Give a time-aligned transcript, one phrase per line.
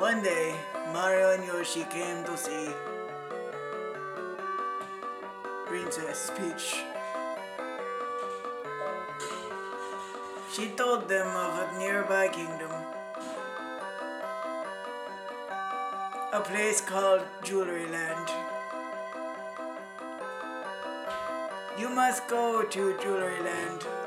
[0.00, 0.54] One day,
[0.94, 2.70] Mario and Yoshi came to see
[5.66, 6.76] Princess Peach.
[10.50, 12.72] She told them of a nearby kingdom.
[16.32, 18.30] A place called Jewelry Land.
[21.78, 23.99] You must go to Jewelry Land.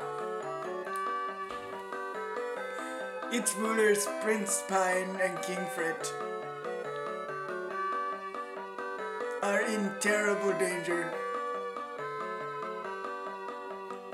[3.34, 6.14] Its rulers, Prince Pine and King Fret,
[9.42, 11.12] are in terrible danger.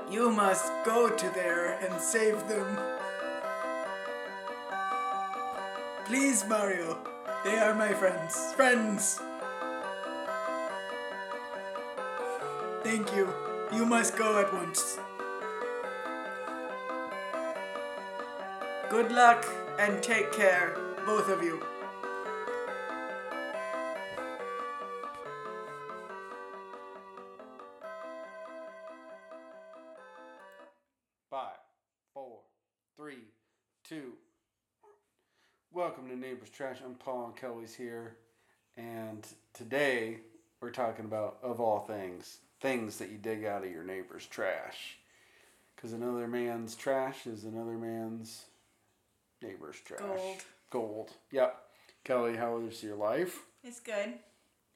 [0.09, 2.65] You must go to there and save them.
[6.05, 6.97] Please, Mario.
[7.43, 8.35] They are my friends.
[8.55, 9.19] Friends!
[12.83, 13.29] Thank you.
[13.71, 14.97] You must go at once.
[18.91, 19.45] Good luck
[19.79, 21.61] and take care, both of you.
[31.29, 31.55] Five,
[32.13, 32.39] four,
[32.97, 33.19] three,
[33.87, 34.11] two.
[35.71, 36.79] Welcome to Neighbors Trash.
[36.85, 38.17] I'm Paul and Kelly's here,
[38.75, 40.17] and today
[40.59, 44.97] we're talking about, of all things, things that you dig out of your neighbor's trash.
[45.77, 48.47] Because another man's trash is another man's
[49.41, 49.99] neighbor's trash.
[49.99, 50.37] Gold.
[50.69, 51.09] Gold.
[51.31, 51.57] Yep.
[52.03, 53.43] Kelly, how was your life?
[53.63, 54.13] It's good.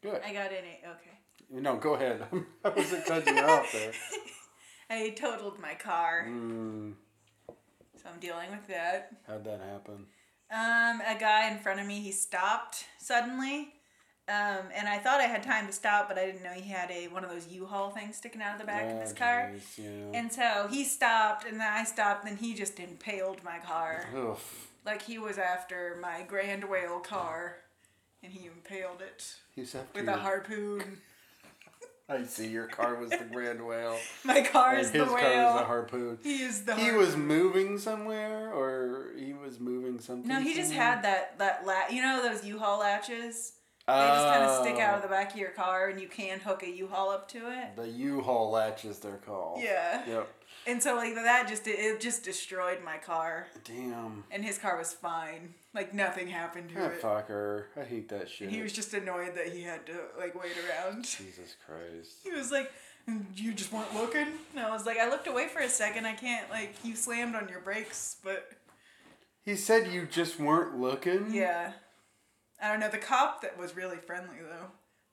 [0.03, 0.22] Good.
[0.25, 0.81] I got in it.
[0.83, 1.17] Okay.
[1.61, 2.23] No, go ahead.
[2.66, 3.91] I wasn't cutting you off there.
[4.89, 6.94] I totaled my car, Mm,
[7.97, 9.09] so I'm dealing with that.
[9.27, 10.05] how'd that happen?
[10.52, 13.73] Um, a guy in front of me, he stopped suddenly.
[14.27, 16.89] Um, and I thought I had time to stop, but I didn't know he had
[16.89, 19.51] a one of those U-Haul things sticking out of the back of his Ah, car.
[19.55, 20.17] jeez, yeah.
[20.19, 24.07] And so he stopped, and then I stopped, and he just impaled my car.
[24.15, 24.69] Oof.
[24.83, 27.57] Like he was after my Grand Whale car,
[28.23, 30.97] and he impaled it He's after with your- a harpoon.
[32.09, 33.97] I see your car was the grand whale.
[34.23, 36.19] My car and is his car is the harpoon.
[36.21, 36.75] he is the.
[36.75, 40.27] He was moving somewhere, or he was moving something.
[40.27, 41.91] No, he just had that that lat.
[41.91, 43.53] You know those U-Haul latches.
[43.88, 46.40] They just kind of stick out of the back of your car, and you can
[46.40, 47.68] hook a U-Haul up to it.
[47.78, 47.84] Oh.
[47.84, 49.62] The U-Haul latches, they're called.
[49.62, 50.01] Yeah.
[50.07, 50.28] Yep.
[50.68, 54.24] And so like that just it just destroyed my car, Damn.
[54.31, 55.53] and his car was fine.
[55.75, 57.01] Like nothing happened to That it.
[57.03, 57.66] fucker.
[57.79, 58.47] I hate that shit.
[58.47, 61.03] And he was just annoyed that he had to like wait around.
[61.06, 62.13] Jesus Christ.
[62.24, 62.72] He was like,
[63.07, 64.25] "Mm, "You just weren't looking."
[64.56, 66.07] And I was like, "I looked away for a second.
[66.07, 68.50] I can't like you slammed on your brakes, but
[69.44, 71.31] He said you just weren't looking.
[71.31, 71.74] yeah."
[72.61, 72.89] I don't know.
[72.89, 74.71] The cop that was really friendly though.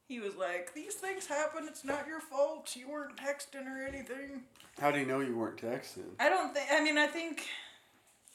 [0.08, 1.66] He was like, "These things happen.
[1.66, 2.76] It's not your fault.
[2.76, 4.44] You weren't texting or anything."
[4.78, 6.14] How do you know you weren't texting?
[6.18, 6.66] I don't think.
[6.70, 7.46] I mean, I think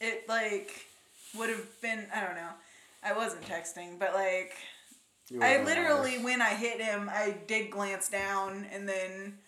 [0.00, 0.86] it like
[1.36, 2.06] would have been.
[2.14, 2.50] I don't know.
[3.02, 4.56] I wasn't texting, but like
[5.40, 6.24] I literally, honest.
[6.24, 9.38] when I hit him, I did glance down and then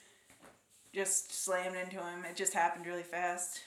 [0.94, 2.25] just slammed into him.
[2.28, 3.60] It just happened really fast.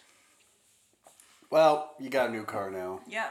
[1.49, 3.01] Well, you got a new car now.
[3.07, 3.29] Yeah.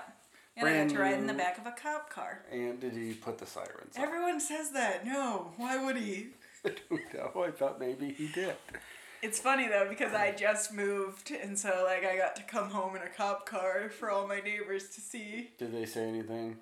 [0.57, 2.45] And I Brand got to ride in the back of a cop car.
[2.51, 4.05] And did he put the sirens on?
[4.05, 5.07] Everyone says that.
[5.07, 6.29] No, why would he?
[6.65, 7.43] I don't know.
[7.43, 8.55] I thought maybe he did.
[9.23, 12.97] It's funny though because I just moved and so like I got to come home
[12.97, 15.51] in a cop car for all my neighbors to see.
[15.59, 16.57] Did they say anything?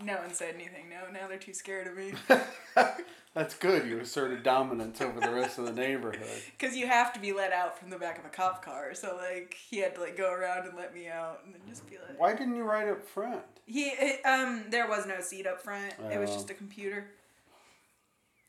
[0.00, 0.88] No one said anything.
[0.88, 2.12] No, now they're too scared of me.
[3.36, 3.86] That's good.
[3.86, 6.26] You asserted dominance over the rest of the neighborhood.
[6.58, 8.94] Cause you have to be let out from the back of a cop car.
[8.94, 11.86] So like he had to like go around and let me out and then just
[11.86, 12.18] be like.
[12.18, 13.42] Why didn't you ride up front?
[13.66, 15.92] He it, um there was no seat up front.
[16.10, 16.34] It was Oh.
[16.34, 17.08] just a computer.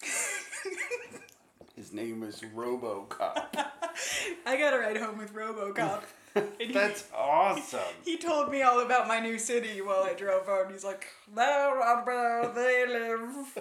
[1.75, 3.55] His name is RoboCop.
[4.45, 6.03] I got a ride home with RoboCop.
[6.33, 7.79] And he- That's awesome.
[8.05, 10.71] He told me all about my new city while I drove out.
[10.71, 13.59] He's like, there, uh, where they live.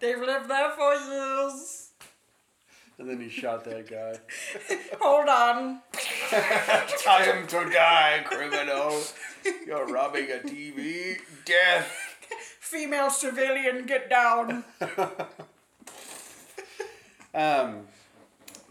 [0.00, 1.90] They've lived there for years.
[2.98, 4.18] And then he shot that guy.
[5.00, 5.80] Hold on.
[7.04, 9.02] Time to die, criminal.
[9.66, 11.18] You're robbing a TV.
[11.44, 11.92] Death.
[12.60, 14.64] Female civilian, get down.
[17.36, 17.82] Um,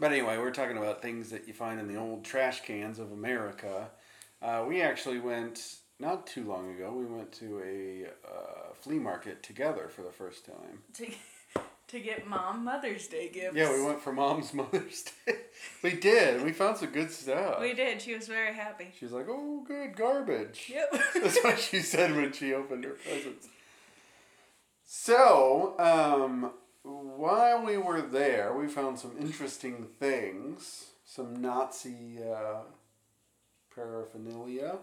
[0.00, 3.12] but anyway, we're talking about things that you find in the old trash cans of
[3.12, 3.90] America.
[4.42, 6.92] Uh, we actually went not too long ago.
[6.92, 10.82] We went to a uh, flea market together for the first time.
[10.94, 11.06] to,
[11.88, 13.56] to get mom Mother's Day gifts.
[13.56, 15.34] Yeah, we went for Mom's Mother's Day.
[15.82, 16.42] we did.
[16.44, 17.60] We found some good stuff.
[17.60, 18.02] We did.
[18.02, 18.88] She was very happy.
[18.98, 21.02] She was like, "Oh, good garbage." Yep.
[21.22, 23.48] That's what she said when she opened her presents.
[24.84, 26.52] So, um,
[26.82, 30.86] while we were there, we found some interesting things.
[31.04, 32.60] Some Nazi uh,
[33.74, 34.78] paraphernalia.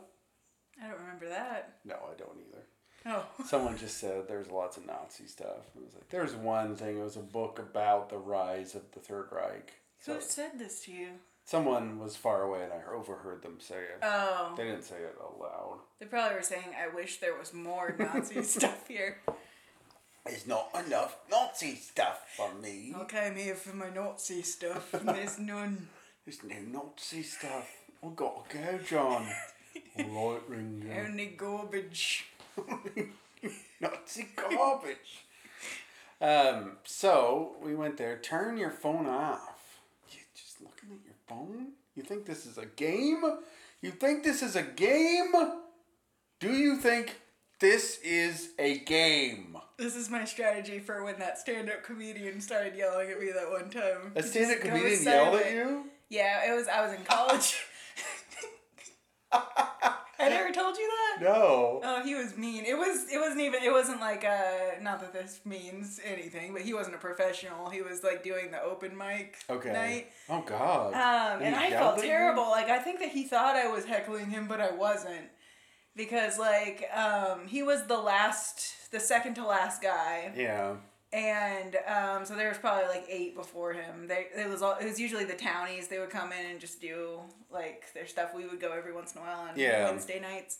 [0.83, 1.77] I don't remember that.
[1.85, 2.63] No, I don't either.
[3.05, 3.43] Oh.
[3.45, 5.65] Someone just said there's lots of Nazi stuff.
[5.75, 6.99] It was like there's one thing.
[6.99, 9.73] It was a book about the rise of the Third Reich.
[9.99, 11.07] So Who said this to you?
[11.45, 13.99] someone was far away, and I overheard them say it.
[14.01, 14.53] Oh.
[14.57, 15.79] They didn't say it aloud.
[15.99, 19.21] They probably were saying, I wish there was more Nazi stuff here.
[20.25, 22.93] There's not enough Nazi stuff for me.
[23.01, 25.89] Okay, I'm here for my Nazi stuff, and there's none.
[26.25, 27.69] There's no Nazi stuff.
[28.01, 29.27] I gotta go, John.
[29.97, 30.87] Right, Ringo.
[31.05, 32.25] Only garbage.
[33.81, 35.25] Nazi garbage.
[36.21, 38.17] Um, so we went there.
[38.17, 39.79] Turn your phone off.
[40.09, 41.73] You just looking at your phone?
[41.95, 43.21] You think this is a game?
[43.81, 45.33] You think this is a game?
[46.39, 47.19] Do you think
[47.59, 49.57] this is a game?
[49.77, 53.69] This is my strategy for when that stand-up comedian started yelling at me that one
[53.69, 54.13] time.
[54.15, 55.85] A stand-up comedian yelled at you?
[56.09, 56.67] Yeah, it was.
[56.67, 57.57] I was in college.
[60.19, 61.23] I never told you that.
[61.25, 61.81] No.
[61.83, 62.63] Oh, he was mean.
[62.65, 63.11] It was.
[63.11, 63.61] It wasn't even.
[63.63, 67.69] It wasn't like uh Not that this means anything, but he wasn't a professional.
[67.69, 69.73] He was like doing the open mic Okay.
[69.73, 70.11] night.
[70.29, 70.93] Oh God.
[70.93, 72.03] Um, And and I felt you?
[72.03, 72.43] terrible.
[72.49, 75.27] Like I think that he thought I was heckling him, but I wasn't,
[75.95, 80.75] because like um, he was the last, the second to last guy, yeah.
[81.13, 84.07] And um, so there was probably like eight before him.
[84.07, 85.87] They it was all it was usually the townies.
[85.87, 87.19] They would come in and just do
[87.51, 88.33] like their stuff.
[88.35, 89.85] We would go every once in a while on Yeah.
[89.85, 90.57] Wednesday nights.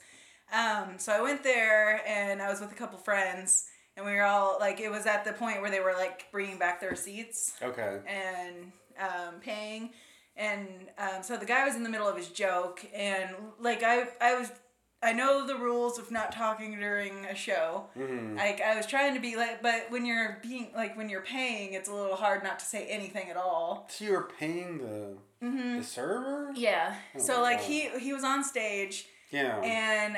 [0.54, 3.66] Um, so I went there and I was with a couple friends.
[3.96, 6.58] And we were all like, it was at the point where they were like bringing
[6.58, 8.00] back their seats Okay.
[8.08, 9.92] and um, paying.
[10.36, 10.68] And
[10.98, 13.30] um, so the guy was in the middle of his joke, and
[13.60, 14.52] like I, I was,
[15.04, 17.86] I know the rules of not talking during a show.
[17.98, 18.38] Mhm.
[18.38, 21.74] Like I was trying to be like, but when you're being like when you're paying,
[21.74, 23.88] it's a little hard not to say anything at all.
[23.90, 25.78] So you were paying the Mm-hmm.
[25.80, 26.52] the server?
[26.56, 26.96] Yeah.
[27.16, 27.66] Oh so like God.
[27.68, 29.60] he he was on stage Yeah.
[29.62, 30.16] and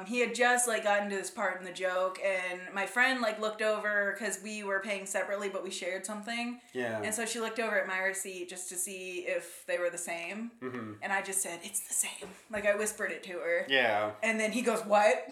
[0.00, 3.20] um, he had just like gotten to this part in the joke, and my friend
[3.20, 6.60] like looked over because we were paying separately, but we shared something.
[6.72, 7.00] yeah.
[7.02, 9.98] And so she looked over at my receipt just to see if they were the
[9.98, 10.50] same.
[10.60, 12.28] hmm And I just said, it's the same.
[12.50, 13.66] Like I whispered it to her.
[13.68, 14.10] Yeah.
[14.22, 15.26] And then he goes, what?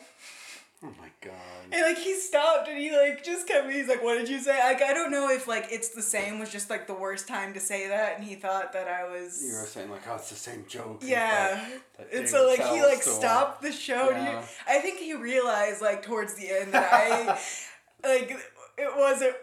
[0.82, 1.34] Oh my God.
[1.72, 4.38] And like he stopped and he like just kept me, he's like, what did you
[4.40, 4.58] say?
[4.58, 7.52] Like I don't know if like it's the same was just like the worst time
[7.52, 10.30] to say that and he thought that I was You were saying like, oh, it's
[10.30, 11.02] the same joke.
[11.04, 11.54] Yeah.
[11.54, 11.68] that-
[11.98, 14.08] that And so like he like stopped the show.
[14.10, 17.26] and he- I think he realized like towards the end that I
[18.08, 18.30] like
[18.78, 19.34] it wasn't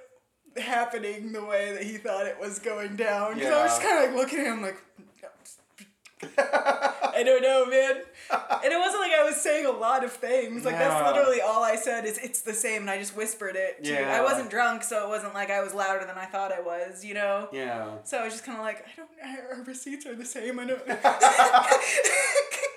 [0.58, 3.40] happening the way that he thought it was going down.
[3.40, 4.78] So I was just kind of like looking at him like
[7.18, 7.96] I don't know, man.
[8.64, 10.66] And it wasn't like I was saying a lot of things.
[10.66, 10.90] Like Yeah.
[10.90, 13.84] that's literally all I said is it's the same, and I just whispered it.
[13.84, 14.16] To, Yeah.
[14.18, 17.04] I wasn't drunk, so it wasn't like I was louder than I thought I was.
[17.04, 17.50] You know.
[17.52, 17.88] yeah.
[18.04, 19.10] So I was just kind of like, I don't.
[19.58, 20.60] Our receipts are the same.
[20.60, 20.82] I don't.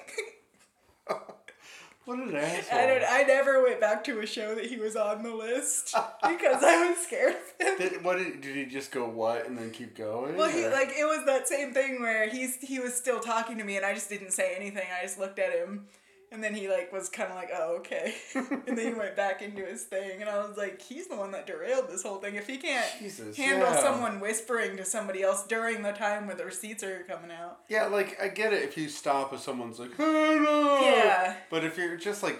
[2.06, 2.78] What an asshole.
[2.78, 3.04] I don't.
[3.08, 5.94] I never went back to a show that he was on the list
[6.28, 7.78] because I was scared of him.
[7.78, 10.34] Did, what did, did he just go what and then keep going?
[10.36, 13.58] Well, he or- like it was that same thing where he's he was still talking
[13.58, 14.84] to me and I just didn't say anything.
[14.98, 15.86] I just looked at him,
[16.32, 19.42] and then he like was kind of like, oh okay, and then he went back
[19.42, 22.36] into his thing, and I was like, he's the one that derailed this whole thing.
[22.36, 23.82] If he can't Jesus, handle yeah.
[23.82, 27.86] someone whispering to somebody else during the time where the receipts are coming out, Yeah,
[27.86, 30.80] like I get it if you stop if someone's like, hey, no.
[30.82, 31.36] Yeah.
[31.50, 32.38] But if you're just like,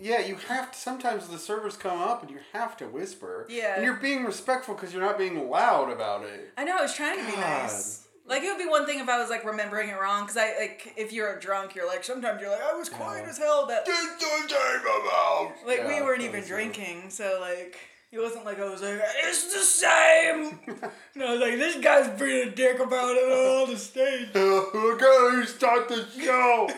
[0.00, 0.78] yeah, you have to.
[0.78, 3.46] Sometimes the servers come up and you have to whisper.
[3.48, 3.76] Yeah.
[3.76, 6.52] And you're being respectful because you're not being loud about it.
[6.56, 8.06] I know I was trying to be nice.
[8.28, 10.54] Like it would be one thing if I was like remembering it wrong, because I
[10.58, 13.30] like if you're drunk, you're like sometimes you're like I was quiet Yeah.
[13.30, 15.52] as hell, but Get the time about.
[15.66, 16.52] like Yeah, we weren't even was it.
[16.52, 17.76] drinking, so like
[18.12, 20.58] it wasn't like I was like it's the same.
[21.14, 24.28] and I was like this guy's being a dick about it on the stage.
[24.34, 26.68] Look how you start the show.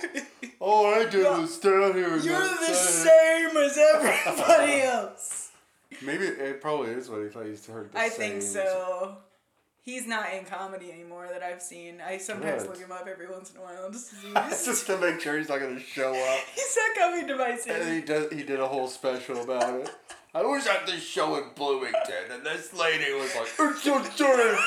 [0.61, 3.51] All oh, I did You're- was stand here and You're the say it.
[3.51, 5.51] same as everybody else.
[6.03, 7.91] Maybe it probably is what he thought he heard.
[7.93, 8.53] The I think same.
[8.65, 9.17] so.
[9.83, 12.03] He's not in comedy anymore that I've seen.
[12.07, 12.71] I sometimes Good.
[12.71, 14.17] look him up every once in a while just to.
[14.51, 16.41] Just to make sure he's not going to show up.
[16.55, 18.31] He's not coming to my And he does.
[18.31, 19.91] He did a whole special about it.
[20.35, 24.59] I was at this show in Bloomington, and this lady was like, "It's your turn,"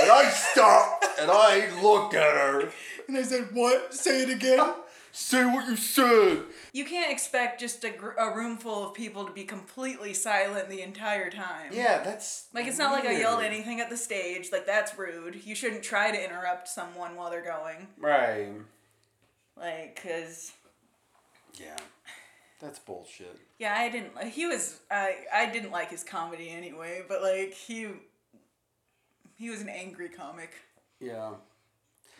[0.00, 2.68] and I stopped and I looked at her.
[3.08, 3.94] And I said, "What?
[3.94, 4.74] Say it again."
[5.18, 6.42] Say what you said.
[6.74, 10.68] You can't expect just a, gr- a room full of people to be completely silent
[10.68, 11.70] the entire time.
[11.72, 14.52] Yeah, that's Like it's not like I yelled anything at the stage.
[14.52, 15.42] Like that's rude.
[15.46, 17.86] You shouldn't try to interrupt someone while they're going.
[17.98, 18.50] Right.
[19.56, 20.52] Like, cause
[21.58, 21.76] Yeah,
[22.60, 23.38] that's bullshit.
[23.58, 24.14] yeah, I didn't.
[24.14, 24.80] like He was.
[24.90, 27.04] I I didn't like his comedy anyway.
[27.08, 27.88] But like he.
[29.38, 30.52] He was an angry comic,
[31.00, 31.30] Yeah.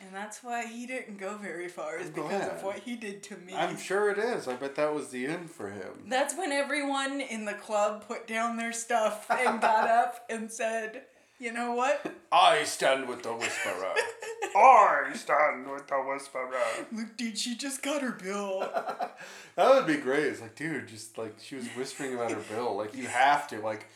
[0.06, 2.50] And that's why he didn't go very far, is I'm because glad.
[2.50, 3.54] of what he did to me.
[3.54, 4.46] I'm sure it is.
[4.46, 6.04] I bet that was the end for him.
[6.06, 11.02] That's when everyone in the club put down their stuff and got up and said,
[11.40, 12.14] you know what?
[12.30, 13.94] I stand with the whisperer.
[14.56, 16.52] I stand with the whisperer.
[16.92, 18.68] Look, dude, she just got her bill.
[19.56, 20.25] That would be great.
[20.25, 22.76] It's like, dude, just like she was whispering about her bill.
[22.76, 23.58] Like you have to.
[23.60, 23.86] Like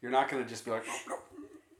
[0.00, 1.16] you're not gonna just be like, "Oh, no."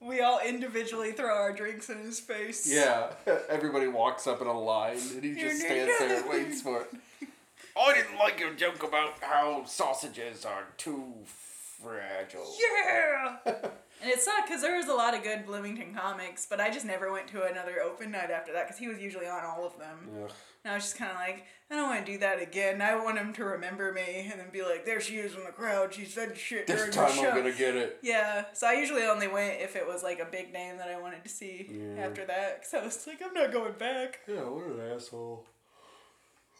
[0.01, 2.73] We all individually throw our drinks in his face.
[2.73, 3.11] yeah.
[3.49, 6.89] Everybody walks up in a line, and he just stands there and waits for it.
[7.77, 12.55] I didn't like your joke about how sausages are too fragile.
[12.61, 13.37] Yeah!
[14.01, 16.87] and it sucked because there was a lot of good Bloomington comics, but I just
[16.87, 19.79] never went to another open night after that because he was usually on all of
[19.79, 20.09] them.
[20.25, 20.31] Ugh.
[20.65, 22.83] And I was just kind of like, I don't want to do that again.
[22.83, 25.53] I want him to remember me and then be like, there she is in the
[25.53, 25.95] crowd.
[25.95, 27.31] She said shit This during time the show.
[27.31, 27.99] I'm gonna get it.
[28.03, 30.99] Yeah, so I usually only went if it was like a big name that I
[31.01, 32.05] wanted to see Yeah.
[32.07, 32.61] after that.
[32.61, 34.21] Because I was like, I'm not going back.
[34.27, 35.45] Yeah, what an asshole.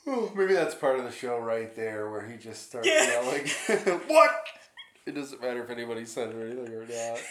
[0.07, 3.21] Oh, maybe that's part of the show right there where he just starts Yeah.
[3.21, 3.47] yelling.
[4.07, 4.31] what?
[5.09, 7.21] It doesn't matter if anybody said or anything or not.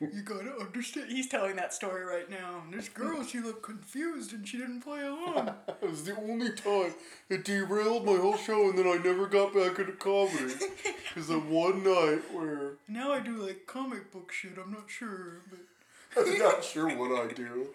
[0.00, 1.10] You gotta understand.
[1.10, 2.62] He's telling that story right now.
[2.64, 5.54] And this girl, she looked confused and she didn't play along.
[5.82, 6.94] It was the only time
[7.28, 10.54] it derailed my whole show, and then I never got back into comedy.
[11.08, 14.52] Because the one night where now I do like comic book shit.
[14.56, 17.66] I'm not sure, but I'm not sure what I do.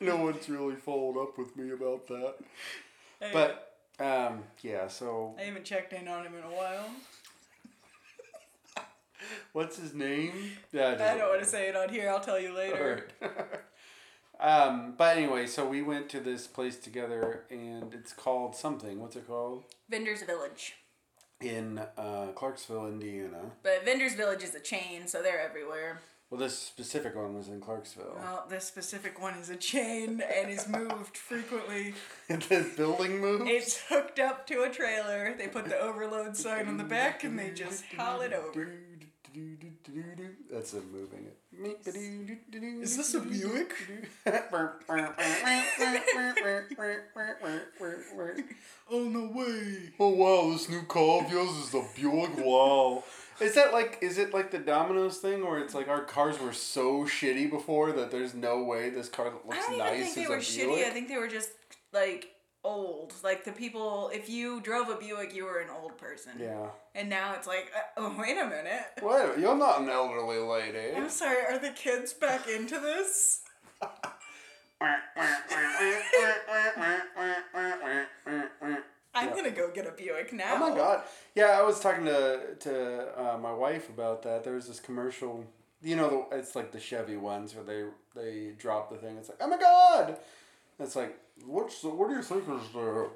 [0.00, 2.34] no one's really followed up with me about that.
[3.20, 3.68] I, But
[3.98, 6.88] um, yeah, so I haven't checked in on him in a while.
[9.52, 10.32] what's his name?
[10.72, 12.08] Yeah, I don't want to say it on here.
[12.08, 13.08] I'll tell you later.
[14.40, 19.00] um, but anyway, so we went to this place together, and it's called something.
[19.00, 19.64] What's it called?
[19.88, 20.74] Vendors Village.
[21.40, 23.52] In uh, Clarksville, Indiana.
[23.62, 26.00] But Vendors Village is a chain, so they're everywhere.
[26.30, 28.16] Well, this specific one was in Clarksville.
[28.18, 31.94] Well, this specific one is a chain and is moved frequently.
[32.28, 33.48] the building moved.
[33.48, 35.34] It's hooked up to a trailer.
[35.38, 38.74] They put the overload sign on the back and they just haul it over.
[40.50, 41.38] That's them moving it.
[42.82, 43.74] Is this a Buick?
[48.90, 49.90] Oh no way!
[50.00, 52.38] oh wow, this new car of yours is the Buick.
[52.38, 53.04] Wow.
[53.40, 56.52] Is that like is it like the Domino's thing where it's like our cars were
[56.52, 60.26] so shitty before that there's no way this car that I don't even nice think
[60.26, 60.84] they were a shitty.
[60.86, 61.50] I think they were just
[61.92, 63.14] like old.
[63.22, 66.32] Like the people, if you drove a Buick, you were an old person.
[66.38, 66.68] Yeah.
[66.94, 68.84] And now it's like, uh, oh wait a minute.
[69.02, 70.94] Wait, you're not an elderly lady.
[70.96, 71.44] I'm sorry.
[71.48, 73.42] Are the kids back into this?
[79.14, 79.34] I'm Yeah.
[79.34, 80.54] gonna go get a Buick now.
[80.54, 81.02] Oh my god!
[81.34, 84.44] Yeah, I was talking to to uh, my wife about that.
[84.44, 85.44] There was this commercial.
[85.80, 87.84] You know, the, it's like the Chevy ones where they
[88.14, 89.16] they drop the thing.
[89.16, 90.18] It's like, oh my god!
[90.80, 93.08] It's like, what's the, what do you think is the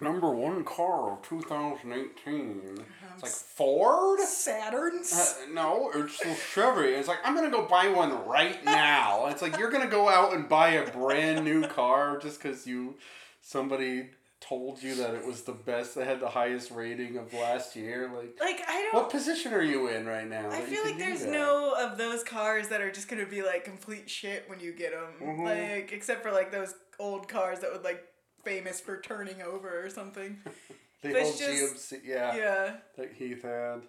[0.00, 2.84] number one car of two thousand eighteen?
[3.14, 4.18] It's like Ford.
[4.20, 5.12] Saturns.
[5.12, 6.88] Uh, no, it's the Chevy.
[6.88, 9.26] It's like I'm gonna go buy one right now.
[9.26, 12.96] It's like you're gonna go out and buy a brand new car just because you
[13.42, 15.94] somebody told you that it was the best.
[15.94, 18.10] That had the highest rating of last year.
[18.14, 18.94] Like, like I don't.
[18.94, 20.50] what position are you in right now?
[20.50, 24.08] I feel like there's no of those cars that are just gonna be like complete
[24.08, 25.28] shit when you get them.
[25.28, 25.44] Mhm.
[25.44, 28.04] Like except for like those old cars that would like
[28.44, 30.38] famous for turning over or something.
[31.02, 32.00] the but old just- GMC.
[32.04, 33.80] Yeah, yeah, that Heath had.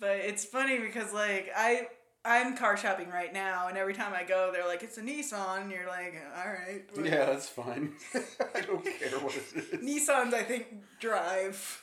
[0.00, 1.88] but it's funny because like I
[2.24, 5.62] I'm car shopping right now, and every time I go, they're like it's a Nissan.
[5.62, 6.82] And you're like, all right.
[7.04, 7.92] Yeah, that's fine.
[8.54, 9.80] I don't care what it is.
[9.80, 10.66] Nissans, I think,
[10.98, 11.82] drive.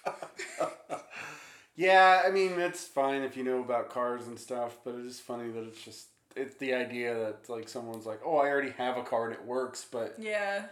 [1.75, 5.19] Yeah, I mean it's fine if you know about cars and stuff, but it is
[5.19, 8.97] funny that it's just it's the idea that like someone's like, "Oh, I already have
[8.97, 10.65] a car and it works," but Yeah.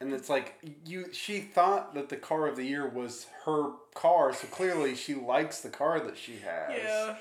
[0.00, 4.32] and it's like you she thought that the car of the year was her car,
[4.32, 6.78] so clearly she likes the car that she has.
[6.82, 7.16] Yeah.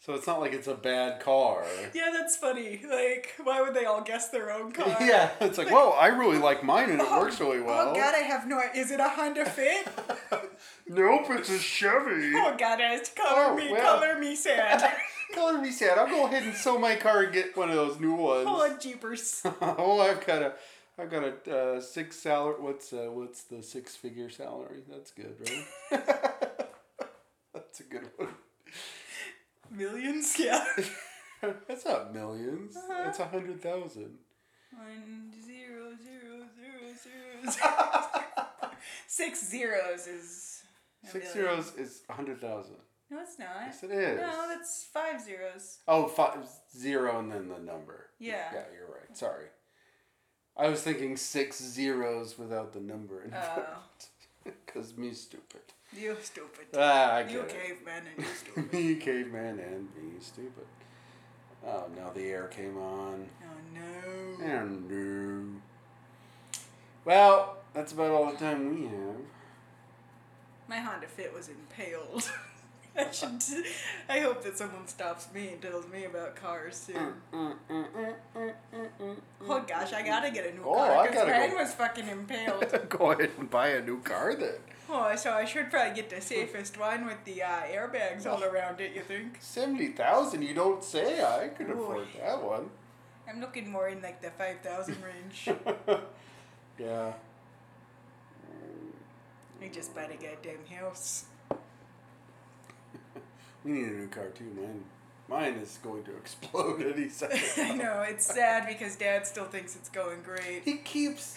[0.00, 1.64] So it's not like it's a bad car.
[1.92, 2.80] Yeah, that's funny.
[2.88, 4.96] Like, why would they all guess their own car?
[5.00, 7.88] yeah, it's like, "Whoa, I really like mine and it oh, works really oh, well."
[7.90, 8.60] Oh God, I have no.
[8.74, 9.88] Is it a Honda Fit?
[10.88, 12.32] nope, it's a Chevy.
[12.36, 13.98] oh God, it's oh, color Oh, me, well.
[13.98, 14.88] color me sad.
[15.34, 15.98] Color me sad.
[15.98, 18.46] I'll go ahead and sell my car and get one of those new ones.
[18.48, 19.42] oh, jeepers.
[19.60, 20.52] oh, I've got a,
[20.98, 22.56] I've got a uh, six salary.
[22.58, 24.82] What's uh, what's the six figure salary?
[24.90, 26.00] That's good, right?
[27.54, 28.28] That's a good one.
[29.70, 30.64] Millions, yeah.
[31.42, 33.02] That's not 1000000s Uh-huh.
[33.04, 34.18] That's a hundred thousand.
[34.72, 38.70] One zero zero zero zero zero.
[39.06, 40.62] Six zeros is.
[41.04, 42.76] Six zeros is a hundred thousand.
[43.10, 43.48] No, it's not.
[43.66, 44.18] Yes, it is.
[44.20, 45.78] No, that's five zeros.
[45.88, 46.46] Oh, five,
[46.76, 48.06] zero and then the number.
[48.18, 48.44] Yeah.
[48.52, 49.16] Yeah, you're right.
[49.16, 49.46] Sorry.
[50.56, 53.46] I was thinking six zeros without the number in front.
[54.46, 55.60] Oh, Because me stupid.
[55.92, 56.66] you stupid.
[56.76, 57.48] Ah, I get You it.
[57.48, 58.72] caveman and you stupid.
[58.72, 60.66] me caveman and me stupid.
[61.66, 63.28] Oh, now the air came on.
[63.42, 64.44] Oh no.
[64.44, 65.60] And no.
[67.04, 69.16] Well, that's about all the time we have.
[70.68, 72.30] My Honda Fit was impaled.
[72.96, 73.30] I should.
[74.08, 77.12] I hope that someone stops me and tells me about cars soon.
[77.32, 77.54] Oh
[79.66, 81.56] gosh, I gotta get a new Oh, car because mine go.
[81.56, 82.64] was fucking impaled.
[82.88, 84.54] Go ahead and buy a new car then.
[84.90, 88.80] oh, so I should probably get the safest one with the uh, airbags all around
[88.80, 88.94] it.
[88.94, 89.36] You think?
[89.40, 91.22] Seventy thousand, you don't say.
[91.24, 91.82] I could Ooh.
[91.82, 92.70] afford that one.
[93.28, 95.48] I'm looking more in like the five thousand range.
[96.78, 97.12] yeah.
[99.62, 101.24] I just bought a goddamn house.
[103.64, 104.84] We need a new car too, man.
[105.28, 107.42] Mine is going to explode any second.
[107.64, 110.62] I know it's sad because Dad still thinks it's going great.
[110.64, 111.36] He keeps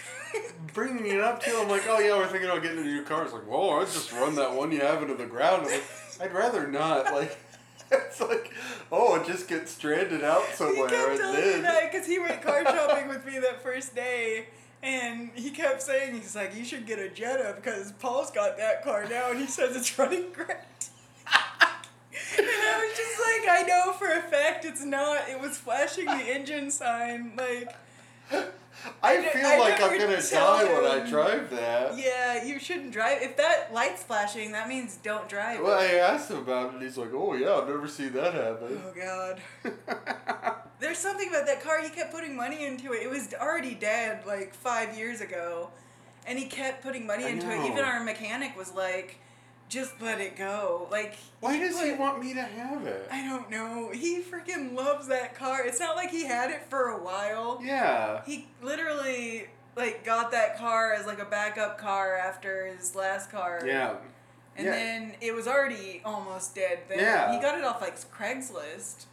[0.74, 3.24] bringing it up to him like, oh yeah, we're thinking about getting a new car.
[3.24, 5.66] It's like, whoa, I'd just run that one you have into the ground.
[5.66, 5.84] Like,
[6.22, 7.14] I'd rather not.
[7.14, 7.38] Like,
[7.92, 8.54] it's like,
[8.92, 10.88] oh, it just gets stranded out he somewhere.
[10.88, 14.46] kept and telling me that because he went car shopping with me that first day.
[14.84, 18.84] And he kept saying, he's like, you should get a Jetta because Paul's got that
[18.84, 20.58] car now and he says it's running great.
[22.38, 25.30] And I was just like, I know for a fact it's not.
[25.30, 27.34] It was flashing the engine sign.
[27.38, 27.76] Like,
[28.32, 28.48] I
[29.04, 31.98] I feel I like I'm gonna die when I drive that.
[31.98, 33.22] yeah, you shouldn't drive.
[33.22, 35.62] If that light's flashing, that means don't drive.
[35.62, 35.96] Well, it.
[35.96, 38.82] I asked him about it, and he's like, "Oh yeah, I've never seen that happen."
[38.84, 39.42] Oh, God.
[40.80, 41.82] There's something about that car.
[41.84, 43.04] He kept putting money into it.
[43.04, 45.70] It was already dead like five years ago,
[46.26, 47.70] and he kept putting money I into it.
[47.70, 49.20] Even our mechanic was like,
[49.72, 53.08] "Just let it go." Like, Why does he want me to have it?
[53.10, 53.90] I don't know.
[53.94, 55.66] He freaking loves that car.
[55.66, 57.60] It's not like he had it for a while.
[57.64, 58.22] Yeah.
[58.26, 59.48] He literally
[59.78, 63.62] like got that car as like a backup car after his last car.
[63.66, 63.96] Yeah.
[64.58, 64.72] And Yeah.
[64.74, 66.80] then it was already almost dead.
[66.90, 67.32] Then Yeah.
[67.34, 69.06] he got it off like Craigslist.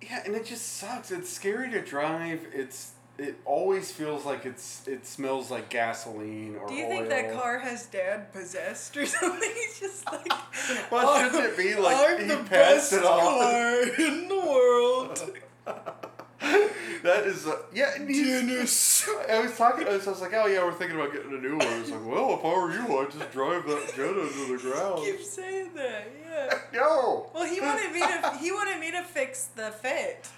[0.00, 1.10] Yeah, and it just sucks.
[1.10, 2.46] It's scary to drive.
[2.52, 6.90] It's it always feels like it's it smells like gasoline or Do you oil.
[6.90, 9.50] think that car has dad possessed or something?
[9.54, 10.32] He's just like,
[10.90, 14.40] Well, shouldn't it be like I'm he the passed best it off?" car in the
[14.40, 15.30] world.
[17.04, 17.96] that is uh, yeah.
[17.98, 19.08] Dennis.
[19.30, 19.86] I was talking.
[19.86, 21.66] I was, I was like, oh yeah, we're thinking about getting a new one.
[21.66, 24.58] I was like, well, if I were you, I'd just drive that Jetta to the
[24.60, 25.04] ground.
[25.04, 26.58] Keep saying that, yeah.
[26.72, 27.30] No.
[27.34, 28.36] Well, he wanted me to.
[28.40, 30.28] He wanted me to fix the fit.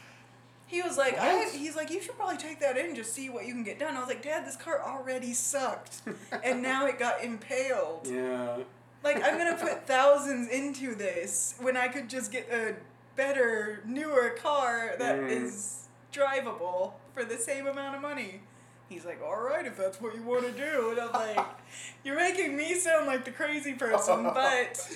[0.67, 3.29] He was like, I, he's like, you should probably take that in and just see
[3.31, 3.97] what you can get done.
[3.97, 6.01] I was like, Dad, this car already sucked,
[6.43, 8.07] and now it got impaled.
[8.11, 8.59] Yeah.
[9.03, 12.75] Like, I'm gonna put thousands into this when I could just get a
[13.17, 15.81] better, newer car that is
[16.13, 16.21] Mm.
[16.21, 18.41] drivable for the same amount of money.
[18.89, 20.91] He's like, all right, if that's what you want to do.
[20.93, 21.47] And I'm like,
[22.05, 24.89] you're making me sound like the crazy person, but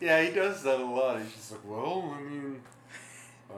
[0.00, 1.20] Yeah, he does that a lot.
[1.20, 2.60] He's just like, well, I mean,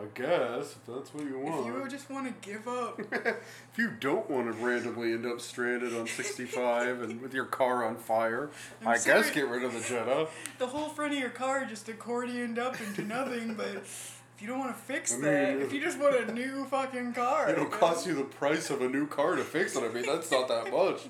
[0.00, 1.68] I guess if that's what you want.
[1.68, 2.98] if you just want to give up.
[3.12, 7.84] if you don't want to randomly end up stranded on 65 and with your car
[7.84, 8.50] on fire,
[8.80, 9.22] I'm I sorry.
[9.22, 10.28] guess get rid of the Jetta.
[10.58, 14.58] The whole front of your car just accordioned up into nothing, but if you don't
[14.58, 18.06] want to fix I that, if you just want a new fucking car, It'll cost
[18.06, 19.84] you the price of a new car to fix it.
[19.84, 21.02] I mean, that's not that much.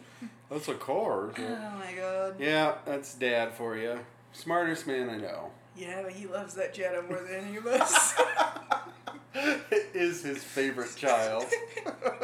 [0.51, 1.31] That's a car.
[1.37, 2.35] so- Oh my god.
[2.41, 4.01] Yeah, that's dad for you.
[4.33, 5.51] Smartest man I know.
[5.77, 8.15] Yeah, but he loves that Jetta more than any of us.
[9.35, 11.47] It is his favorite child.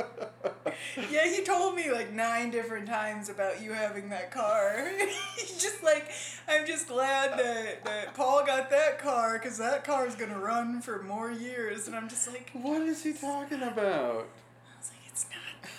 [1.10, 4.86] yeah, he told me like nine different times about you having that car.
[5.36, 6.10] He's just like,
[6.46, 10.38] I'm just glad that, that Paul got that car because that car is going to
[10.38, 11.86] run for more years.
[11.86, 14.28] And I'm just like, what is he talking about?
[14.28, 15.70] I was like, it's not.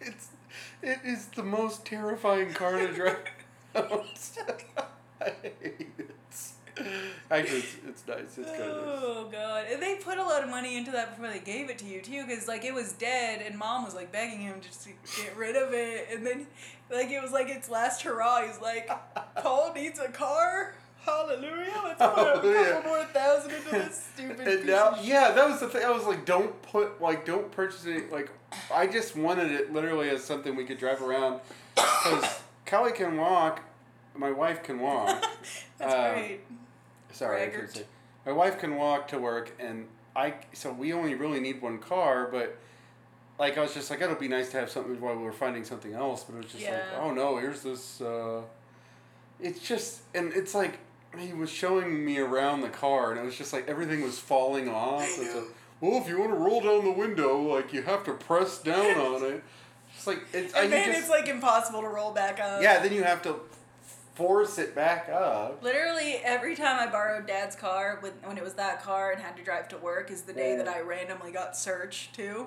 [0.00, 0.28] It's
[0.82, 3.18] it is the most terrifying car to drive.
[5.20, 5.91] I hate.
[7.30, 8.38] Actually, it's, it's nice.
[8.38, 8.98] It's kind of nice.
[9.02, 9.66] Oh god!
[9.70, 12.00] And they put a lot of money into that before they gave it to you
[12.00, 14.90] too, because like it was dead, and mom was like begging him just to
[15.22, 16.46] get rid of it, and then
[16.90, 18.46] like it was like its last hurrah.
[18.46, 18.90] He's like,
[19.36, 20.74] Paul needs a car.
[21.04, 21.80] Hallelujah!
[21.84, 24.46] Let's put a couple more thousand into this stupid.
[24.46, 25.84] And piece now, yeah, that was the thing.
[25.84, 28.12] I was like, don't put like, don't purchase it.
[28.12, 28.30] Like,
[28.72, 31.40] I just wanted it literally as something we could drive around
[31.74, 33.62] because Kelly can walk,
[34.14, 35.24] my wife can walk.
[35.78, 36.40] That's Um, great.
[37.12, 37.84] Sorry, I couldn't say.
[38.26, 40.34] My wife can walk to work, and I.
[40.52, 42.56] So we only really need one car, but
[43.38, 45.64] like I was just like, it'll be nice to have something while we were finding
[45.64, 46.24] something else.
[46.24, 48.00] But it was just like, oh no, here's this.
[48.00, 48.42] Uh,
[49.40, 50.78] it's just, and it's like
[51.18, 54.68] he was showing me around the car, and it was just like everything was falling
[54.68, 55.02] off.
[55.02, 55.44] I It's know.
[55.80, 58.96] well, if you want to roll down the window, like you have to press down
[58.96, 59.42] on it.
[59.96, 60.54] It's like it's.
[60.54, 62.62] And then just, it's like impossible to roll back up.
[62.62, 62.78] yeah.
[62.80, 63.36] Then you have to
[64.14, 65.62] force it back up.
[65.62, 69.36] Literally every time I borrowed Dad's car when, when it was that car and had
[69.36, 72.46] to drive to work is the day that I randomly got searched too.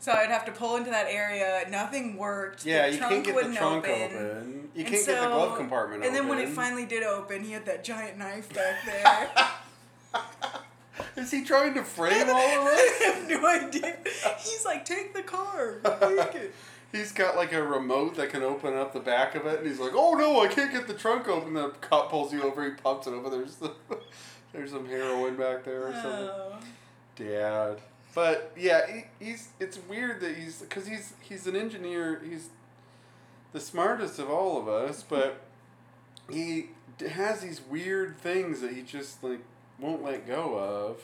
[0.00, 1.64] So I'd have to pull into that area.
[1.68, 2.64] Nothing worked.
[2.64, 4.02] Yeah, the you trunk can't get the wouldn't trunk open.
[4.16, 4.68] open.
[4.74, 6.06] You And can't get the glove compartment open.
[6.06, 9.30] And then when it finally did open, he had that giant knife back there.
[11.16, 12.78] Is he trying to frame all of us?
[13.00, 13.96] I have no idea.
[14.38, 15.80] He's like, take the car.
[15.84, 16.54] Take it.
[16.90, 19.78] He's got like a remote that can open up the back of it, and he's
[19.78, 22.70] like, "Oh no, I can't get the trunk open." The cop pulls you over, he
[22.70, 23.30] pops it open.
[23.30, 23.74] There's the,
[24.52, 26.30] there's some heroin back there or something.
[26.30, 26.58] Oh.
[27.16, 27.80] Dad,
[28.14, 32.22] but yeah, he, he's it's weird that he's because he's he's an engineer.
[32.24, 32.48] He's
[33.52, 35.40] the smartest of all of us, but
[36.30, 36.70] he
[37.10, 39.40] has these weird things that he just like
[39.78, 41.02] won't let go of.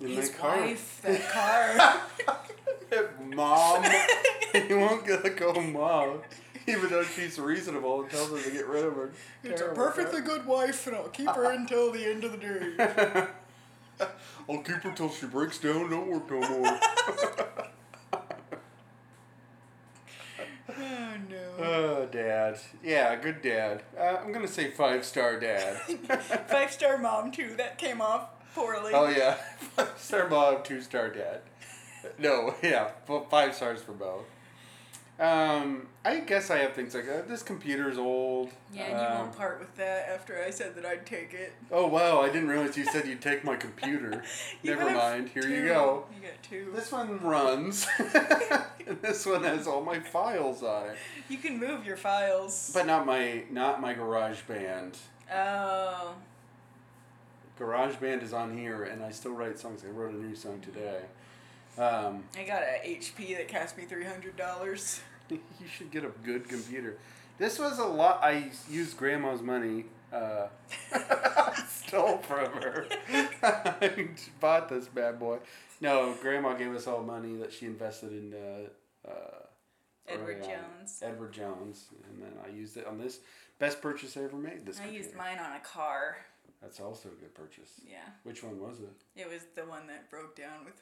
[0.00, 0.60] In His that car.
[0.60, 1.28] wife, that
[2.26, 3.10] car.
[3.34, 3.84] mom.
[4.68, 6.20] he won't let go of mom.
[6.66, 9.12] Even though she's reasonable and tells her to get rid of her.
[9.42, 12.38] It's a terrible perfectly good wife, and I'll keep her until the end of the
[12.38, 13.26] day.
[14.48, 16.80] I'll keep her till she breaks down, don't work no more.
[20.76, 21.64] Oh no.
[21.64, 22.58] oh, dad.
[22.82, 23.82] Yeah, good dad.
[23.98, 25.76] Uh, I'm gonna say five star dad.
[26.48, 27.54] Five star mom too.
[27.56, 28.92] That came off poorly.
[28.94, 29.34] oh yeah,
[29.76, 31.40] five star mom, two star dad.
[32.18, 32.90] No, yeah,
[33.30, 34.24] five stars for both.
[35.18, 37.28] Um, I guess I have things like that.
[37.28, 38.50] This computer's old.
[38.72, 41.52] Yeah, and you Um, won't part with that after I said that I'd take it.
[41.70, 44.24] Oh wow, I didn't realize you said you'd take my computer.
[44.64, 46.06] Never mind, here you go.
[46.20, 46.72] You got two.
[46.74, 47.86] This one runs.
[47.98, 50.96] and this one has all my files on it.
[51.28, 52.72] You can move your files.
[52.74, 54.98] But not my not my garage band.
[55.32, 56.14] oh.
[57.58, 59.84] Garage band is on here and I still write songs.
[59.86, 61.02] I wrote a new song today.
[61.78, 65.00] Um, I got a HP that cost me three hundred dollars.
[65.30, 65.38] you
[65.68, 66.98] should get a good computer.
[67.38, 70.46] This was a lot I used grandma's money uh,
[71.68, 72.86] stole from her.
[73.42, 74.08] I
[74.40, 75.38] bought this bad boy.
[75.80, 79.46] No, grandma gave us all money that she invested in uh, uh,
[80.06, 80.48] Edward on.
[80.48, 81.02] Jones.
[81.02, 83.18] Edward Jones, and then I used it on this
[83.58, 84.64] best purchase I ever made.
[84.64, 86.18] This I used mine on a car.
[86.64, 87.72] That's also a good purchase.
[87.86, 88.08] Yeah.
[88.22, 89.20] Which one was it?
[89.20, 90.80] It was the one that broke down with.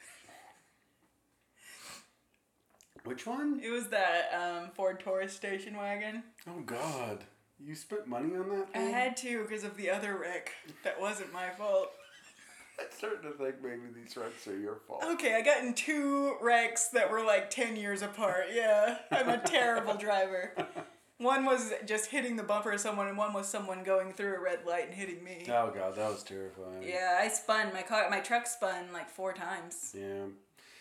[3.05, 3.61] Which one?
[3.61, 6.23] It was that um, Ford Taurus station wagon.
[6.49, 7.25] Oh God,
[7.59, 10.53] you spent money on that I had to because of the other wreck.
[10.85, 11.91] That wasn't my fault.
[12.79, 15.03] I'm starting to think maybe these wrecks are your fault.
[15.03, 18.47] Okay, I got in two wrecks that were like 10 years apart.
[18.55, 20.53] Yeah, I'm a terrible driver.
[21.23, 24.41] One was just hitting the bumper of someone, and one was someone going through a
[24.41, 25.45] red light and hitting me.
[25.49, 26.83] Oh God, that was terrifying.
[26.83, 28.09] Yeah, I spun my car.
[28.11, 30.25] My truck spun like four times, Yeah.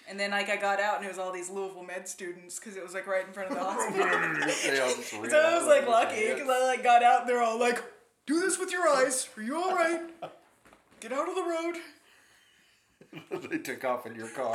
[0.10, 2.76] and then like I got out, and it was all these Louisville med students because
[2.76, 4.08] it was like right in front of the hospital.
[4.72, 7.30] They all just ran so I was like lucky because I like got out, and
[7.30, 7.84] they're all like,
[8.26, 9.30] "Do this with your eyes.
[9.38, 10.02] Are you all right?
[11.02, 11.76] Get out of the road."
[13.50, 14.54] they took off in your car.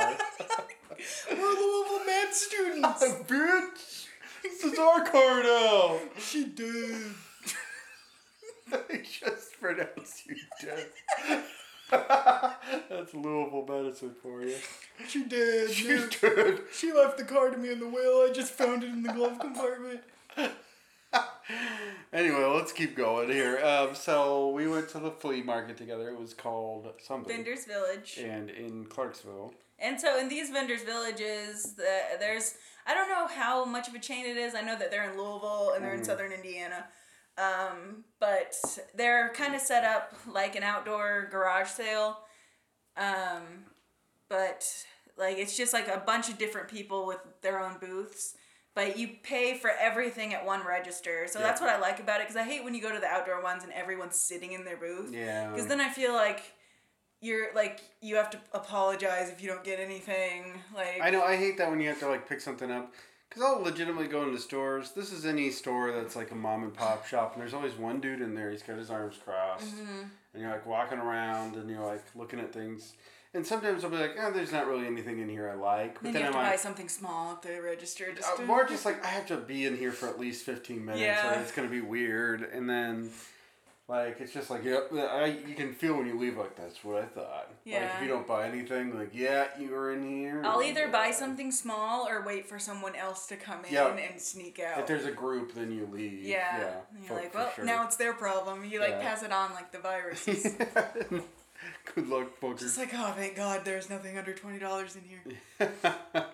[1.29, 3.03] We're Louisville med students.
[3.27, 4.06] Bitch,
[4.43, 5.99] this is our car now.
[6.17, 7.13] she did.
[8.71, 10.87] they just pronounced you dead.
[12.89, 14.55] That's Louisville medicine for you.
[15.07, 15.71] She did.
[15.71, 16.07] She yeah.
[16.21, 16.61] did.
[16.73, 18.27] She left the car to me in the wheel.
[18.27, 20.01] I just found it in the glove compartment.
[22.13, 23.59] Anyway, let's keep going here.
[23.63, 26.09] Um, so we went to the flea market together.
[26.09, 27.35] It was called something.
[27.35, 28.19] Vendors Village.
[28.21, 29.53] And in Clarksville.
[29.79, 32.55] And so in these vendors villages, the, there's
[32.87, 34.55] I don't know how much of a chain it is.
[34.55, 36.85] I know that they're in Louisville and they're in southern Indiana.
[37.37, 38.55] Um, but
[38.95, 42.19] they're kind of set up like an outdoor garage sale.
[42.95, 43.65] Um,
[44.29, 44.65] but
[45.17, 48.35] like it's just like a bunch of different people with their own booths.
[48.73, 51.25] But you pay for everything at one register.
[51.27, 53.07] So that's what I like about it because I hate when you go to the
[53.07, 55.11] outdoor ones and everyone's sitting in their booth.
[55.11, 55.49] Yeah.
[55.49, 56.43] Because then I feel like
[57.21, 60.61] you're like you have to apologize if you don't get anything.
[60.75, 61.23] Like I know.
[61.23, 62.93] I hate that when you have to like pick something up.
[63.29, 64.91] Cause I'll legitimately go into stores.
[64.91, 67.99] This is any store that's like a mom and pop shop, and there's always one
[67.99, 68.49] dude in there.
[68.51, 70.03] He's got his arms crossed, Mm-hmm.
[70.33, 72.93] and you're like walking around, and you're like looking at things.
[73.33, 76.03] And sometimes I'll be like, "Oh, there's not really anything in here I like." But
[76.03, 78.13] then, then, you have I'm to buy like, something small at the register.
[78.15, 78.45] Just uh, to...
[78.45, 81.37] more just like I have to be in here for at least fifteen minutes, Yeah.
[81.37, 82.41] or it's gonna be weird.
[82.41, 83.09] And then,
[83.89, 86.37] like, it's just like, yep, I you can feel when you leave.
[86.37, 87.49] Like that's what I thought.
[87.63, 87.81] Yeah.
[87.83, 90.41] Like if you don't buy anything, like yeah, you were in here.
[90.43, 93.87] I'll either buy something small or wait for someone else to come in Yeah.
[93.95, 94.79] and sneak out.
[94.79, 96.21] If there's a group, then you leave.
[96.23, 96.59] yeah.
[96.59, 96.73] Yeah.
[97.07, 97.63] You're like, well, sure.
[97.65, 98.65] now it's their problem.
[98.65, 99.01] You like Yeah.
[99.01, 100.55] pass it on like the viruses.
[101.95, 102.59] Good luck, fucker.
[102.59, 105.73] Just like, oh, thank God, there's nothing under twenty dollars in here.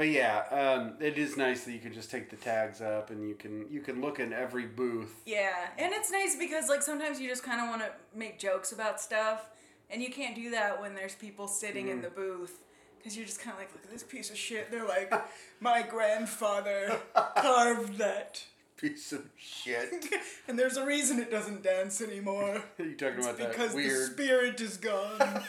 [0.00, 3.28] but yeah, um, it is nice that you can just take the tags up and
[3.28, 5.20] you can you can look in every booth.
[5.26, 8.72] Yeah, and it's nice because like sometimes you just kind of want to make jokes
[8.72, 9.50] about stuff,
[9.90, 12.62] and you can't do that when there's people sitting in the booth.
[12.96, 14.70] Because you're just kind of like, look at this piece of shit.
[14.70, 15.12] They're like,
[15.60, 16.98] my grandfather
[17.36, 18.42] carved that.
[18.78, 20.06] Piece of shit.
[20.48, 22.62] and there's a reason it doesn't dance anymore.
[22.78, 25.42] you talking about that Because the spirit is gone.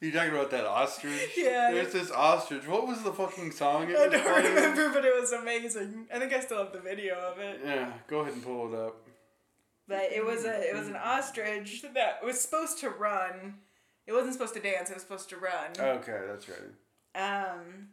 [0.00, 1.32] You talking about that ostrich?
[1.36, 1.70] Yeah.
[1.72, 2.66] There's this ostrich.
[2.66, 3.90] What was the fucking song?
[3.90, 4.54] It I don't playing?
[4.54, 6.06] remember, but it was amazing.
[6.12, 7.60] I think I still have the video of it.
[7.64, 8.96] Yeah, go ahead and pull it up.
[9.86, 13.56] But it was a it was an ostrich that was supposed to run.
[14.06, 14.88] It wasn't supposed to dance.
[14.90, 15.70] It was supposed to run.
[15.78, 17.50] Okay, that's right.
[17.52, 17.88] Um,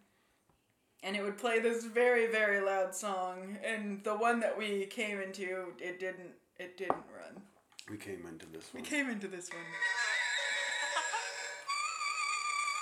[1.04, 3.58] and it would play this very very loud song.
[3.66, 7.42] And the one that we came into, it didn't it didn't run.
[7.90, 8.84] We came into this one.
[8.84, 9.62] We came into this one.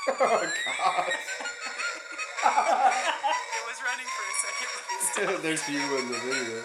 [0.08, 1.10] Oh God!
[2.46, 5.44] It was running for a second.
[5.44, 6.62] There's you in the video.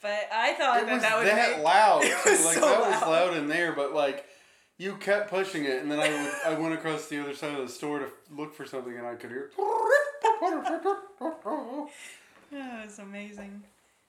[0.00, 2.02] But I thought It that was that would that make, loud.
[2.04, 3.10] It was like so that was loud.
[3.10, 4.26] loud in there, but like
[4.76, 7.66] you kept pushing it, and then I would I went across the other side of
[7.66, 9.50] the store to look for something, and I could hear.
[11.20, 11.88] Oh,
[12.52, 13.62] it was amazing.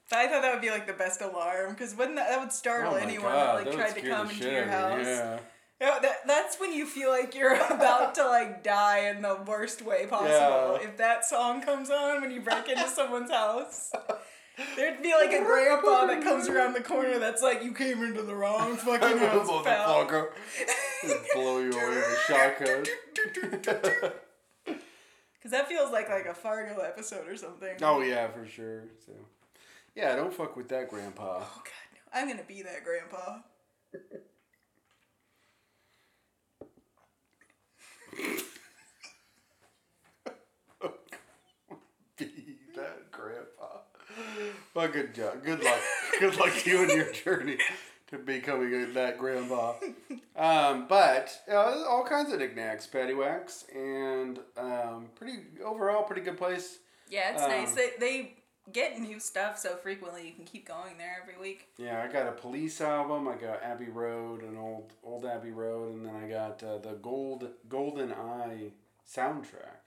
[0.08, 2.52] But I thought that would be like the best alarm because wouldn't that, that would
[2.52, 5.04] startle Oh anyone God, that like that tried to come into your house.
[5.04, 5.38] Yeah.
[5.80, 9.80] Yeah, that, that's when you feel like you're about to like die in the worst
[9.82, 10.78] way possible.
[10.80, 10.88] Yeah.
[10.88, 13.90] If that song comes on when you break into someone's house,
[14.76, 18.22] there'd be like a grandpa that comes around the corner that's like, "You came into
[18.22, 20.06] the wrong fucking house, pal."
[21.02, 22.84] Just blow you away with a shotgun.
[24.64, 27.76] Because that feels like like a Fargo episode or something.
[27.80, 28.84] oh yeah, for sure.
[29.06, 29.12] So,
[29.94, 31.38] yeah, don't fuck with that, Grandpa.
[31.42, 32.00] Oh god, no.
[32.12, 33.38] I'm gonna be that grandpa.
[42.16, 43.78] Be that Grandpa.
[44.74, 45.42] Well, good job.
[45.44, 45.80] Good luck.
[46.18, 47.58] Good luck to you in your journey
[48.08, 49.74] to becoming that Grandpa.
[50.36, 56.78] Um, but uh, all kinds of knickknacks, paddywhacks, and um, pretty overall pretty good place.
[57.08, 57.72] Yeah, it's Um, nice.
[57.74, 58.34] They they
[58.72, 61.68] get new stuff so frequently you can keep going there every week.
[61.78, 63.28] Yeah, I got a police album.
[63.28, 66.94] I got Abbey Road, an old old Abbey Road, and then I got uh, the
[67.02, 68.70] Gold Golden Eye
[69.08, 69.78] soundtrack.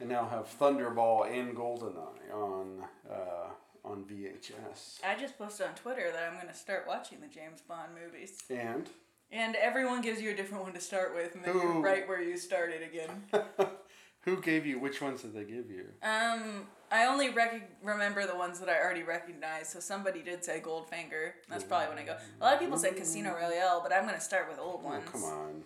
[0.00, 3.48] And now have Thunderball and Golden Eye on uh,
[3.84, 5.00] on VHS.
[5.04, 8.42] I just posted on Twitter that I'm gonna start watching the James Bond movies.
[8.50, 8.88] And
[9.30, 12.20] And everyone gives you a different one to start with, and then you're right where
[12.20, 13.10] you started again.
[14.22, 14.78] who gave you?
[14.78, 15.86] Which ones did they give you?
[16.02, 19.70] Um, I only rec- remember the ones that I already recognized.
[19.70, 21.32] So somebody did say Goldfinger.
[21.48, 22.16] That's probably when I go.
[22.40, 25.08] A lot of people say Casino Royale, but I'm gonna start with old Oh, ones.
[25.10, 25.62] come on.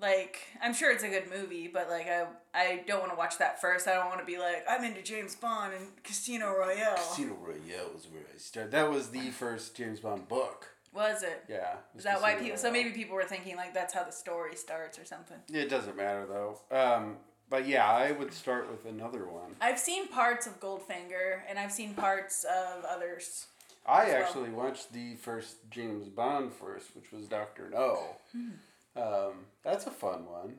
[0.00, 3.38] Like I'm sure it's a good movie, but like I I don't want to watch
[3.38, 3.86] that first.
[3.86, 6.96] I don't want to be like I'm into James Bond and Casino Royale.
[6.96, 8.72] Casino Royale was where I started.
[8.72, 10.66] That was the first James Bond book.
[10.92, 11.44] Was it?
[11.48, 11.74] Yeah.
[11.74, 12.58] it Is was that why Casino people?
[12.58, 15.38] So maybe people were thinking like that's how the story starts or something.
[15.48, 16.58] Yeah, it doesn't matter though.
[16.76, 17.18] Um,
[17.52, 19.54] but yeah, I would start with another one.
[19.60, 23.44] I've seen parts of Goldfinger and I've seen parts of others.
[23.86, 24.16] I well.
[24.16, 28.16] actually watched the first James Bond first, which was Doctor No.
[28.32, 28.48] Hmm.
[28.96, 30.54] Um, that's a fun one.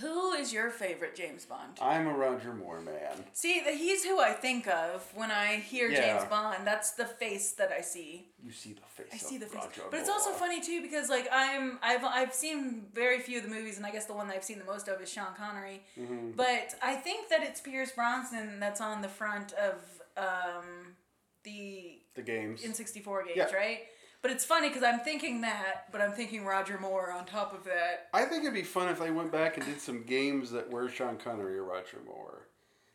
[0.00, 1.78] Who is your favorite James Bond?
[1.80, 3.24] I'm a Roger Moore man.
[3.32, 6.18] See, he's who I think of when I hear Yeah.
[6.18, 6.66] James Bond.
[6.66, 8.26] That's the face that I see.
[8.42, 9.06] You see the face.
[9.12, 9.62] I see the face.
[9.62, 13.44] Roger But it's also funny too because like I'm I've I've seen very few of
[13.44, 15.34] the movies and I guess the one that I've seen the most of is Sean
[15.36, 15.82] Connery.
[15.98, 16.32] Mm-hmm.
[16.32, 19.74] But I think that it's Pierce Brosnan that's on the front of
[20.16, 20.96] um,
[21.44, 22.62] the The games.
[22.62, 23.52] N64 games, Yeah.
[23.54, 23.80] right?
[24.22, 27.64] But it's funny because I'm thinking that, but I'm thinking Roger Moore on top of
[27.64, 28.08] that.
[28.12, 30.88] I think it'd be fun if they went back and did some games that were
[30.88, 32.48] Sean Connery or Roger Moore,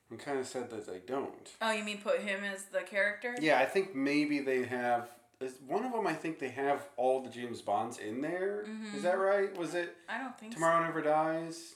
[0.10, 1.52] and kind of said that they don't.
[1.62, 3.36] Oh, you mean put him as the character?
[3.40, 5.10] Yeah, I think maybe they have.
[5.40, 6.06] Is one of them?
[6.06, 8.62] I think they have all the James Bonds in there.
[8.62, 9.02] Is Mm-hmm.
[9.04, 9.58] that right?
[9.58, 11.76] Was it I don't think Tomorrow Never Dies?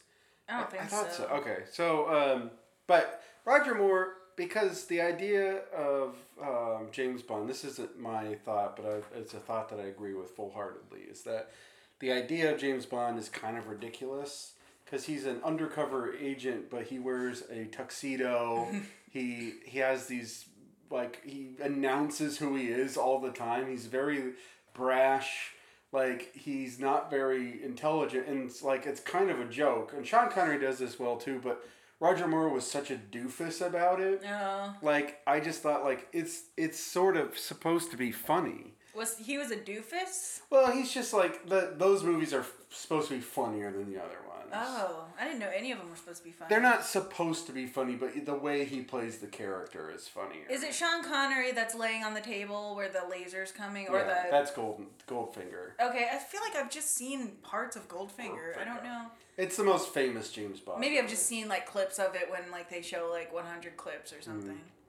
[0.49, 1.23] I don't think I thought so.
[1.23, 1.29] so.
[1.37, 2.51] Okay, so um,
[2.87, 8.85] but Roger Moore, because the idea of um, James Bond, this isn't my thought, but
[8.85, 11.51] i it's a thought that I agree with full heartedly, is that
[11.99, 16.83] the idea of James Bond is kind of ridiculous because he's an undercover agent, but
[16.83, 18.67] he wears a tuxedo.
[19.09, 20.45] he he has these
[20.89, 23.69] like he announces who he is all the time.
[23.69, 24.33] He's very
[24.73, 25.53] brash
[25.95, 30.29] like he's not very intelligent and it's like it's kind of a joke and sean
[30.29, 31.63] connery does this well too but
[31.99, 34.73] roger moore was such a doofus about it No.
[34.81, 39.37] like i just thought like it's it's sort of supposed to be funny Was he
[39.37, 40.41] was a doofus?
[40.49, 43.99] Well, he's just like the those movies are f- supposed to be funnier than the
[43.99, 44.51] other ones.
[44.53, 46.49] Oh, I didn't know any of them were supposed to be funny.
[46.49, 50.45] They're not supposed to be funny, but the way he plays the character is funnier.
[50.49, 54.23] Is it Sean Connery that's laying on the table where the laser's coming, or yeah,
[54.25, 54.31] the?
[54.31, 55.71] that's Golden Goldfinger.
[55.81, 58.57] Okay, I feel like I've just seen parts of Goldfinger.
[58.59, 59.07] I don't know.
[59.37, 60.79] It's the most famous James Bond.
[60.79, 64.13] Maybe I've just seen like clips of it when like they show like 100 clips
[64.13, 64.51] or something.
[64.51, 64.84] Mm.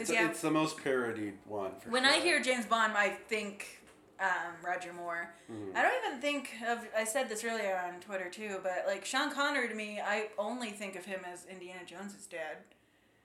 [0.00, 0.28] It's, yeah.
[0.28, 1.72] it's the most parodied one.
[1.80, 2.12] For When sure.
[2.12, 3.82] I hear James Bond, I think
[4.20, 5.34] um, Roger Moore.
[5.50, 5.76] Mm-hmm.
[5.76, 6.86] I don't even think of.
[6.96, 10.70] I said this earlier on Twitter too, but like Sean Connery to me, I only
[10.70, 12.58] think of him as Indiana Jones's dad.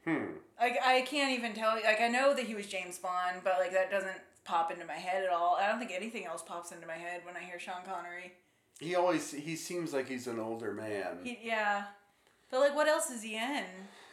[0.05, 0.33] Hmm.
[0.59, 1.75] Like I can't even tell.
[1.75, 4.93] Like I know that he was James Bond, but like that doesn't pop into my
[4.93, 5.57] head at all.
[5.59, 8.33] I don't think anything else pops into my head when I hear Sean Connery.
[8.79, 11.19] He always he seems like he's an older man.
[11.23, 11.85] He, yeah,
[12.51, 13.63] but like what else is he in?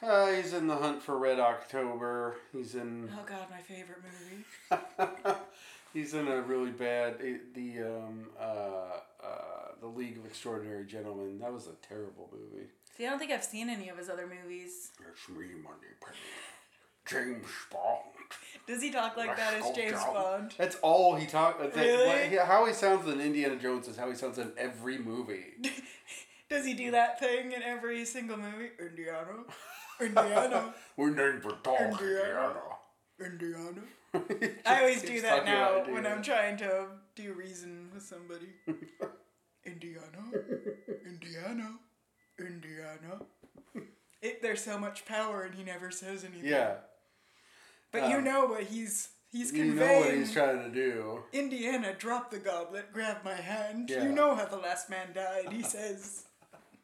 [0.02, 2.36] Uh, he's in the Hunt for Red October.
[2.52, 3.10] He's in.
[3.12, 5.36] Oh God, my favorite movie.
[5.92, 9.28] he's in a really bad eh, the um uh uh
[9.80, 11.38] the League of Extraordinary Gentlemen.
[11.38, 12.66] That was a terrible movie.
[12.96, 14.90] See, I don't think I've seen any of his other movies.
[15.08, 16.16] It's me, Moneypenny.
[17.06, 18.10] James Bond.
[18.66, 20.14] Does he talk like that as James down.
[20.14, 20.54] Bond?
[20.56, 21.58] That's all he talks.
[21.76, 22.36] Really?
[22.36, 25.54] how he sounds in Indiana Jones is how he sounds in every movie.
[26.50, 28.70] Does he do that thing in every single movie?
[28.80, 29.44] Indiana,
[30.00, 32.52] Indiana, We're named for dog Indiana.
[33.20, 33.80] Indiana.
[34.12, 34.52] Indiana.
[34.66, 38.48] I always do that now when I'm trying to do reason with somebody.
[39.64, 40.02] Indiana,
[41.06, 41.70] Indiana,
[42.38, 43.20] Indiana.
[44.22, 46.50] It, there's so much power and he never says anything.
[46.50, 46.74] Yeah,
[47.92, 49.74] But you um, know what he's he's conveying.
[49.74, 51.20] you know what he's trying to do.
[51.32, 53.88] Indiana, drop the goblet, grab my hand.
[53.90, 54.02] Yeah.
[54.02, 56.24] You know how the last man died, he says.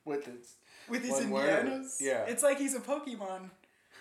[0.06, 0.54] With his
[0.88, 1.96] With his Indianas.
[2.00, 2.24] yeah.
[2.24, 3.50] It's like he's a Pokemon.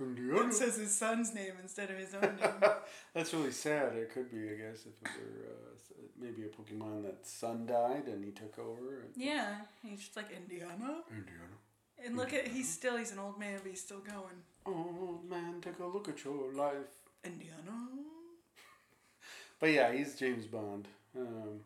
[0.00, 0.48] Indiana.
[0.48, 2.70] It says his son's name instead of his own name.
[3.14, 3.94] That's really sad.
[3.96, 8.04] It could be, I guess, if it were uh, maybe a Pokemon that son died
[8.06, 9.00] and he took over.
[9.00, 9.56] And, yeah.
[9.82, 11.02] He's just like, Indiana?
[11.10, 11.56] Indiana.
[12.04, 14.44] And look at, he's still, he's an old man, but he's still going.
[14.66, 16.92] Oh man, take a look at your life.
[17.24, 17.54] Indiana?
[19.58, 20.86] But yeah, he's James Bond.
[21.16, 21.60] Um,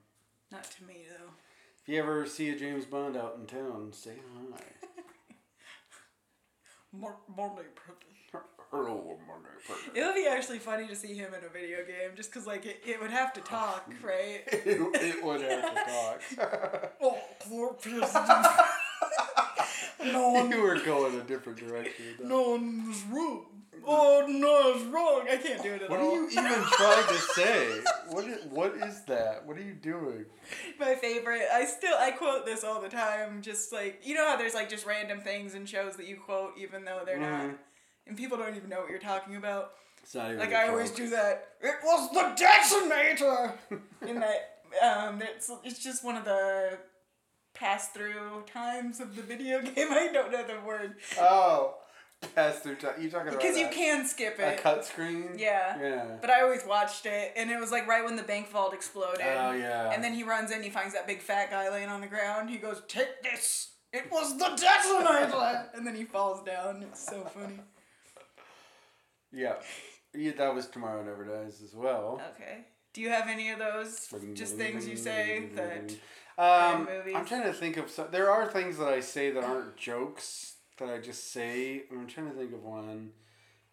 [0.52, 1.32] Not to me, though.
[1.90, 4.44] You ever see a James Bond out in town, say hi.
[4.52, 4.76] Like.
[8.70, 9.82] Hello, Monday Parker.
[9.94, 12.66] It would be actually funny to see him in a video game, just because, like,
[12.66, 14.42] it, it would have to talk, right?
[14.46, 16.92] it, it would have to talk.
[17.02, 18.22] oh, poor person.
[20.12, 22.04] no one you were going a different direction.
[22.22, 23.59] No one was wrong.
[23.86, 25.26] Oh no, it's wrong.
[25.30, 25.96] I can't do it at all.
[25.96, 26.10] What all.
[26.12, 27.80] are you even trying to say?
[28.10, 29.46] What is, what is that?
[29.46, 30.26] What are you doing?
[30.78, 31.42] My favorite.
[31.52, 33.42] I still I quote this all the time.
[33.42, 36.52] Just like you know how there's like just random things in shows that you quote
[36.58, 37.54] even though they're not, Mhm.
[38.06, 39.72] and people don't even know what you're talking about.
[40.02, 40.96] It's not even Like a I always joke.
[40.98, 41.48] do that.
[41.60, 43.52] It was the decimator.
[44.06, 46.78] in that um, it's it's just one of the
[47.54, 49.88] pass through times of the video game.
[49.90, 51.74] I don't know the word Oh,
[52.34, 52.94] pass through time.
[53.00, 54.58] You talking about because you can skip it.
[54.58, 55.30] a cut screen?
[55.36, 55.78] Yeah.
[55.80, 56.04] Yeah.
[56.20, 59.20] But I always watched it, and it was like right when the bank vault exploded.
[59.22, 59.90] Oh yeah.
[59.92, 62.50] And then he runs in, he finds that big fat guy laying on the ground.
[62.50, 63.72] He goes, Take this!
[63.92, 65.70] It was the detonator!
[65.74, 66.82] and then he falls down.
[66.82, 67.60] It's so funny.
[69.32, 69.54] yeah.
[70.14, 72.20] yeah, that was Tomorrow Never Dies as well.
[72.36, 72.66] Okay.
[72.92, 75.92] Do you have any of those just things you say that.
[76.38, 77.14] Um, movies?
[77.16, 78.08] I'm trying to think of some.
[78.10, 80.49] There are things that I say that aren't jokes
[80.80, 81.84] that I just say.
[81.90, 83.12] I'm trying to think of one.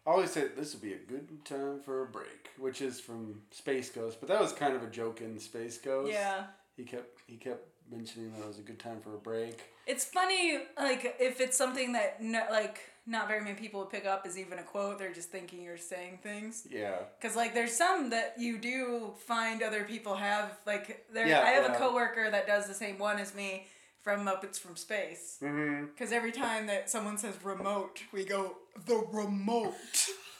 [0.06, 3.42] I always say this would be a good time for a break, which is from
[3.50, 6.12] Space Ghost, but that was kind of a joke in Space Ghost.
[6.12, 6.44] Yeah.
[6.76, 9.60] He kept he kept mentioning that it was a good time for a break.
[9.86, 14.04] It's funny, like, if it's something that, no, like, not very many people would pick
[14.04, 16.66] up as even a quote, they're just thinking you're saying things.
[16.70, 16.96] Yeah.
[17.18, 21.26] Because, like, there's some that you do find other people have, like, there.
[21.26, 21.74] Yeah, I have yeah.
[21.74, 23.66] a coworker that does the same one as me
[24.02, 25.38] from Muppets from Space.
[25.42, 25.86] Mm-hmm.
[25.86, 28.56] Because every time that someone says remote, we go,
[28.86, 29.74] the remote.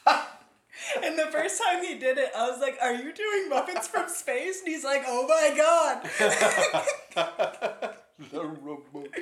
[1.03, 4.09] and the first time he did it, I was like, Are you doing Muppets from
[4.09, 4.61] Space?
[4.61, 6.09] And he's like, Oh my God.
[8.31, 9.15] the remote.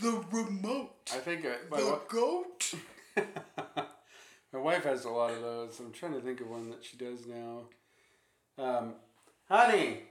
[0.00, 0.90] the remote.
[1.12, 2.74] I think I, my, The wi- goat.
[4.52, 5.78] my wife has a lot of those.
[5.80, 7.62] I'm trying to think of one that she does now.
[8.58, 8.94] Um,
[9.48, 10.02] honey.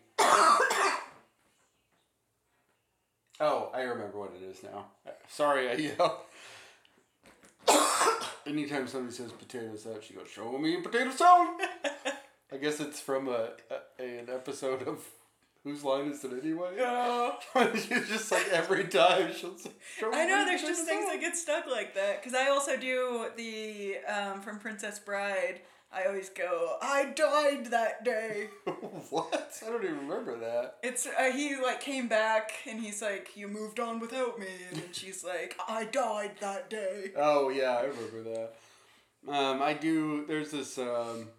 [3.40, 4.86] Oh, I remember what it is now.
[5.28, 6.26] Sorry, I yell.
[8.48, 11.68] Anytime somebody says potato salad, she goes, "Show me potato salad."
[12.52, 13.50] I guess it's from a,
[14.00, 15.04] a an episode of
[15.64, 16.78] Whose Line Is It Anyway?
[16.80, 17.40] Oh.
[17.74, 21.36] She's just like every time she'll say, "Show I know there's just things that get
[21.36, 22.22] stuck like that.
[22.22, 25.62] Because I also do the, um, from Princess Bride,
[25.92, 28.50] I always go, I died that day.
[29.10, 29.62] what?
[29.66, 30.76] I don't even remember that.
[30.84, 34.78] It's uh, he like came back and he's like, you moved on without me, and
[34.82, 37.12] then she's like, I died that day.
[37.16, 38.54] Oh yeah, I remember that.
[39.32, 40.26] Um, I do.
[40.28, 41.30] There's this um,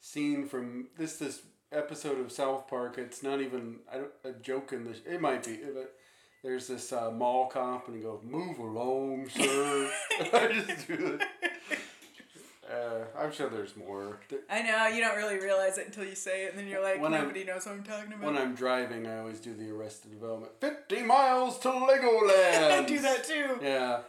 [0.00, 2.96] scene from this this episode of South Park.
[2.96, 4.94] It's not even I don't, a joke in the.
[4.94, 5.94] sh- It might be, but
[6.44, 9.90] there's this uh, mall cop and he goes, "Move along, sir."
[10.32, 11.78] I just do it.
[12.70, 14.18] Uh, I'm sure there's more.
[14.28, 16.82] Th- I know you don't really realize it until you say it, and then you're
[16.82, 18.24] like, When I'm- nobody knows what I'm talking about.
[18.24, 20.52] When I'm driving, I always do the Arrested Development.
[20.60, 22.70] Fifty miles to Legoland.
[22.70, 23.58] I do that too.
[23.60, 24.00] Yeah.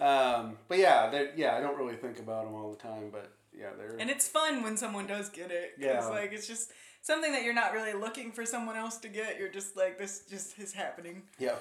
[0.00, 3.68] Um, but yeah, yeah, I don't really think about them all the time, but yeah,
[3.78, 3.96] they're.
[3.98, 5.74] And it's fun when someone does get it.
[5.76, 6.06] Cause Yeah.
[6.08, 6.72] like it's just
[7.04, 9.38] something that you're not really looking for someone else to get.
[9.38, 11.22] You're just like this just is happening.
[11.38, 11.54] Yeah.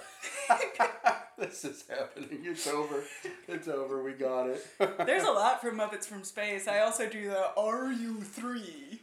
[1.37, 2.39] this is happening.
[2.43, 3.03] It's over.
[3.47, 4.01] It's over.
[4.01, 4.65] We got it.
[5.05, 6.67] There's a lot from Muppets from Space.
[6.67, 8.99] I also do the RU3.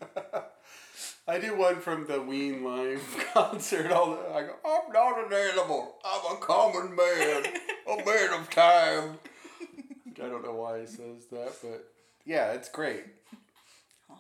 [1.29, 3.03] I do one from the Ween live
[3.35, 3.93] concert.
[3.93, 5.97] All the, I go, I'm not an animal.
[6.05, 7.45] I'm a common man,
[7.87, 9.19] a man of time.
[10.17, 11.89] I don't know why he says that, but
[12.25, 13.05] yeah, it's great.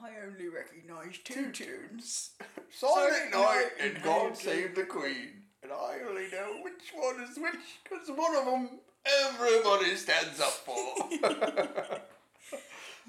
[0.02, 2.30] I only recognize two tunes.
[2.72, 5.42] Silent night and God save the Queen.
[5.62, 10.48] And I only know which one is which, because one of them everybody stands up
[10.48, 12.00] for.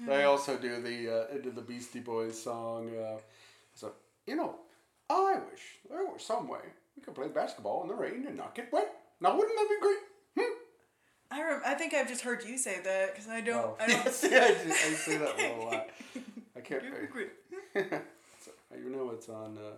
[0.10, 2.90] I also do the uh, into the Beastie Boys song.
[2.96, 3.18] Uh,
[3.74, 3.92] so
[4.26, 4.56] you know,
[5.08, 6.60] I wish there were some way
[6.96, 8.92] we could play basketball in the rain and not get wet.
[9.20, 9.98] Now wouldn't that be great?
[10.38, 10.54] Hmm?
[11.30, 13.64] I rem- I think I've just heard you say that because I don't.
[13.64, 14.04] Oh, I don't.
[14.04, 15.88] yes, yeah, I, I say that a lot.
[16.56, 16.82] I can't.
[16.82, 17.30] You're great.
[17.74, 19.58] so, you know it's on.
[19.58, 19.74] Uh,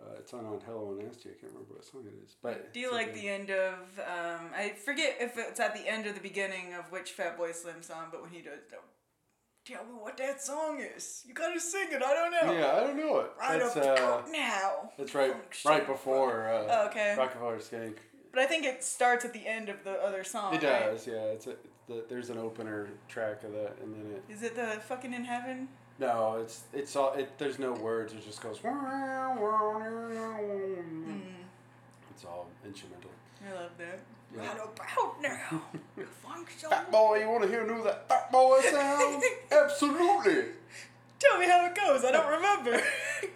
[0.00, 1.28] uh, it's on on Hello and Nasty.
[1.30, 3.74] I can't remember what song it is, but Do you like the end of?
[3.98, 7.82] Um, I forget if it's at the end or the beginning of which Fatboy Slim
[7.82, 8.82] song, but when he does, don't
[9.64, 11.22] tell me what that song is.
[11.26, 12.02] You gotta sing it.
[12.02, 12.52] I don't know.
[12.52, 13.30] Yeah, I don't know it.
[13.38, 14.90] Right That's up uh, now.
[14.98, 17.14] that's right, right before uh, Oh, okay.
[17.16, 17.96] Rockefeller Skank.
[18.34, 20.54] But I think it starts at the end of the other song.
[20.54, 20.86] It right?
[20.90, 21.14] does, yeah.
[21.14, 21.54] It's, a,
[21.86, 24.24] the, there's an opener track of that, and then it.
[24.28, 25.68] Is it the fucking in heaven?
[26.00, 27.12] No, it's it's all.
[27.12, 28.12] It there's no words.
[28.12, 28.58] It just goes.
[28.58, 29.36] Mm,
[32.10, 33.10] It's all instrumental.
[33.48, 34.00] I love that.
[34.34, 34.48] Yeah.
[34.48, 35.62] Right about now.
[36.24, 36.70] function.
[36.70, 39.22] Fat boy, you want to hear new that fat boy sound?
[39.52, 40.46] Absolutely.
[41.20, 42.04] Tell me how it goes.
[42.04, 42.82] I don't remember.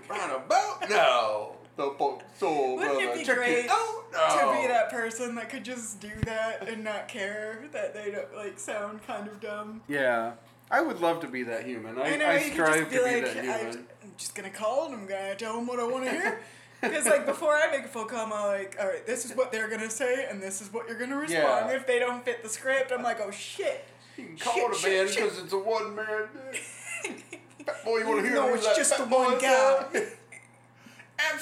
[0.08, 4.52] Right about now, the soul Wouldn't it be Check great it out now.
[4.52, 8.34] to be that person that could just do that and not care that they don't
[8.36, 9.80] like sound kind of dumb.
[9.88, 10.32] Yeah,
[10.70, 11.96] I would love to be that human.
[11.98, 13.86] I, I know I you could strive just be to like, be that human.
[14.02, 16.40] am just gonna call and I'm gonna tell them what I want to hear.
[16.80, 19.52] Because like before I make a phone call, I'm like, all right, this is what
[19.52, 21.70] they're gonna say and this is what you're gonna respond.
[21.70, 21.76] Yeah.
[21.76, 23.84] If they don't fit the script, I'm like, oh shit.
[24.16, 26.28] You can call Shit, it a band because it's a one man.
[27.66, 29.84] Fat boy, you want to hear No, it's just the one guy.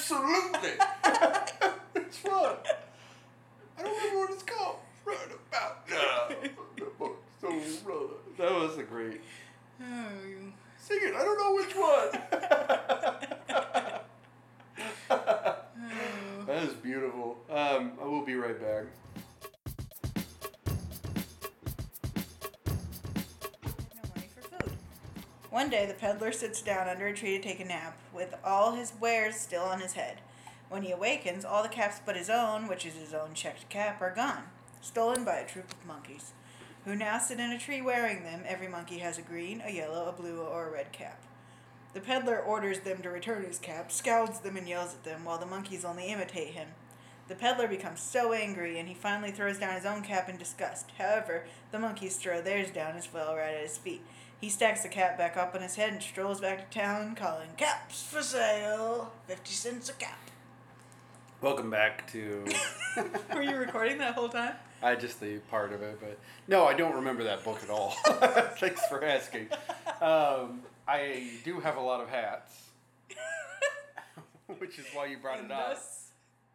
[0.09, 0.69] Absolutely.
[1.95, 2.55] it's fun.
[3.77, 4.77] I don't remember what it's called.
[5.05, 5.17] Right
[5.51, 6.29] about now.
[7.41, 8.13] Soul brother.
[8.37, 9.19] That was a great.
[9.81, 9.85] Oh,
[10.79, 11.13] Sing it.
[11.13, 12.09] I don't know which one.
[15.09, 15.55] oh.
[16.47, 17.37] That is beautiful.
[17.49, 18.85] Um, I will be right back.
[25.57, 28.73] One day, the peddler sits down under a tree to take a nap, with all
[28.73, 30.21] his wares still on his head.
[30.69, 33.99] When he awakens, all the caps but his own, which is his own checked cap,
[33.99, 34.43] are gone,
[34.81, 36.33] stolen by a troop of monkeys,
[36.85, 38.43] who now sit in a tree wearing them.
[38.45, 41.23] Every monkey has a green, a yellow, a blue, or a red cap.
[41.93, 45.39] The peddler orders them to return his cap, scowls them, and yells at them, while
[45.39, 46.67] the monkeys only imitate him.
[47.29, 50.91] The peddler becomes so angry, and he finally throws down his own cap in disgust.
[50.99, 54.03] However, the monkeys throw theirs down as well right at his feet.
[54.39, 57.49] He stacks the cap back up on his head and strolls back to town, calling
[57.57, 60.19] caps for sale, fifty cents a cap.
[61.41, 62.45] Welcome back to.
[63.33, 64.53] Were you recording that whole time?
[64.83, 67.95] I just the part of it, but no, I don't remember that book at all.
[68.59, 69.47] Thanks for asking.
[70.01, 72.69] Um, I do have a lot of hats,
[74.59, 75.77] which is why you brought And it up.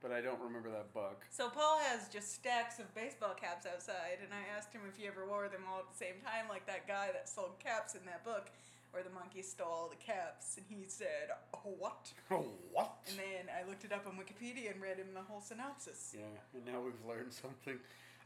[0.03, 1.22] But I don't remember that book.
[1.30, 5.07] So Paul has just stacks of baseball caps outside, and I asked him if he
[5.07, 8.00] ever wore them all at the same time, like that guy that sold caps in
[8.07, 8.50] that book,
[8.90, 12.98] where the monkey stole all the caps, and he said, "Oh, "What?" Oh, what?
[13.09, 16.14] And then I looked it up on Wikipedia and read him the whole synopsis.
[16.18, 17.78] Yeah, and now we've learned something.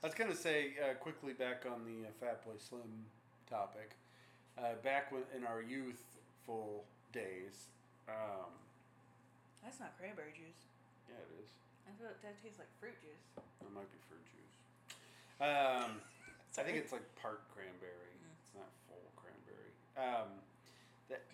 [0.02, 3.04] I was gonna say uh, quickly back on the uh, Fatboy Slim
[3.48, 3.92] topic.
[4.56, 7.68] Uh, back when, in our youthful days,
[8.08, 8.48] um,
[9.62, 10.64] That's not cranberry juice.
[11.08, 11.50] Yeah, it is.
[11.86, 13.24] I feel thought that tastes like fruit juice.
[13.38, 14.54] It might be fruit juice.
[15.38, 16.02] Um,
[16.56, 18.16] I think it's like part cranberry.
[18.16, 19.72] It's not full cranberry.
[19.94, 20.32] Um,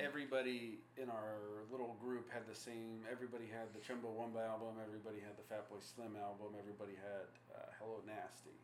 [0.00, 3.00] everybody in our little group had the same.
[3.08, 4.76] Everybody had the Chumbawamba album.
[4.82, 6.58] Everybody had the Fatboy Slim album.
[6.58, 8.58] Everybody had uh, Hello Nasty,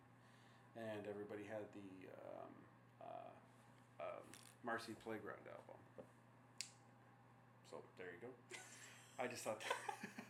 [0.76, 2.52] and everybody had the um,
[3.00, 3.32] uh,
[4.04, 4.26] um,
[4.64, 5.78] Marcy Playground album.
[7.70, 8.32] So there you go.
[9.22, 9.62] I just thought.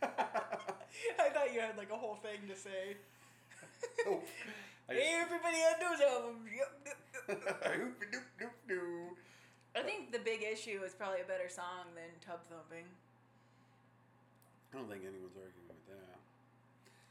[1.19, 2.97] I thought you had like a whole thing to say.
[4.05, 4.25] Nope.
[4.89, 6.49] I just- Everybody had those albums.
[7.29, 9.09] Doop, doop, doop, doop.
[9.75, 12.85] I think the big issue is probably a better song than Tub Thumping.
[14.73, 16.17] I don't think anyone's arguing with that.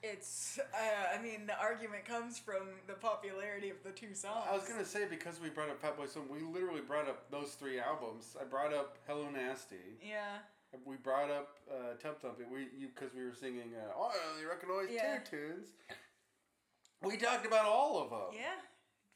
[0.03, 4.47] It's, uh, I mean, the argument comes from the popularity of the two songs.
[4.49, 7.53] I was gonna say because we brought up Fatboy Slim, we literally brought up those
[7.55, 8.37] three albums.
[8.41, 9.99] I brought up Hello Nasty.
[10.03, 10.39] Yeah.
[10.84, 12.50] We brought up uh, Tub Thumping.
[12.52, 13.72] We you because we were singing.
[13.74, 15.18] Uh, oh, I only recognize Yeah.
[15.24, 15.68] two tunes.
[17.02, 18.34] We talked about all of them.
[18.34, 18.60] Yeah.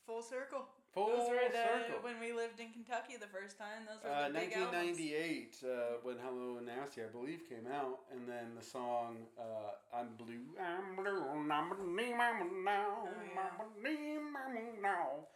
[0.06, 0.64] Full circle.
[0.94, 1.56] Full those were the,
[1.88, 2.00] circle.
[2.02, 5.00] When we lived in Kentucky the first time, those were Uh, the big albums.
[5.00, 5.68] 1998, uh,
[6.02, 10.96] when Hello Nasty, I believe, came out, and then the song uh, "I'm Blue, I'm
[10.96, 13.48] Blue, I'm Blue, I'm now, Oh, yeah.
[13.58, 15.26] I'm Blue, I'm now."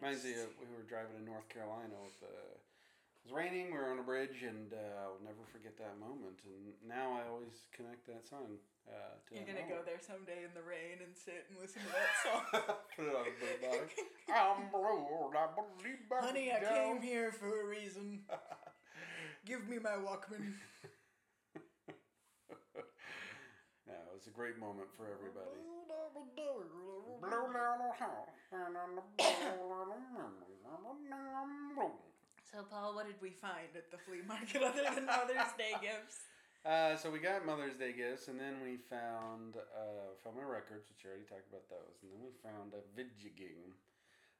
[0.00, 2.36] Reminds me of we were driving to North Carolina with the.
[3.26, 3.74] It was raining.
[3.74, 6.38] We were on a bridge, and uh, I'll never forget that moment.
[6.46, 8.54] And now I always connect that song
[8.86, 9.34] uh, to.
[9.34, 12.46] You're gonna go there someday in the rain and sit and listen to that song.
[12.94, 13.26] Put it on.
[14.30, 16.70] I'm blue, I believe Honey, I down.
[16.70, 18.22] came here for a reason.
[19.44, 20.54] Give me my Walkman.
[23.90, 25.66] Yeah, it was a great moment for everybody.
[32.50, 36.22] So, Paul, what did we find at the flea market other than Mother's Day gifts?
[36.64, 40.88] Uh, so we got Mother's Day gifts, and then we found uh, found my records,
[40.90, 43.74] which I already talked about those, and then we found a video game.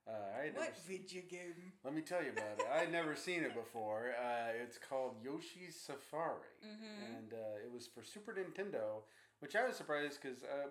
[0.06, 1.72] Uh, I never What seen- video game?
[1.84, 2.66] Let me tell you about it.
[2.72, 4.14] I had never seen it before.
[4.18, 9.02] Uh, it's called Yoshi's Safari, and uh, it was for Super Nintendo,
[9.40, 10.70] which I was surprised because um,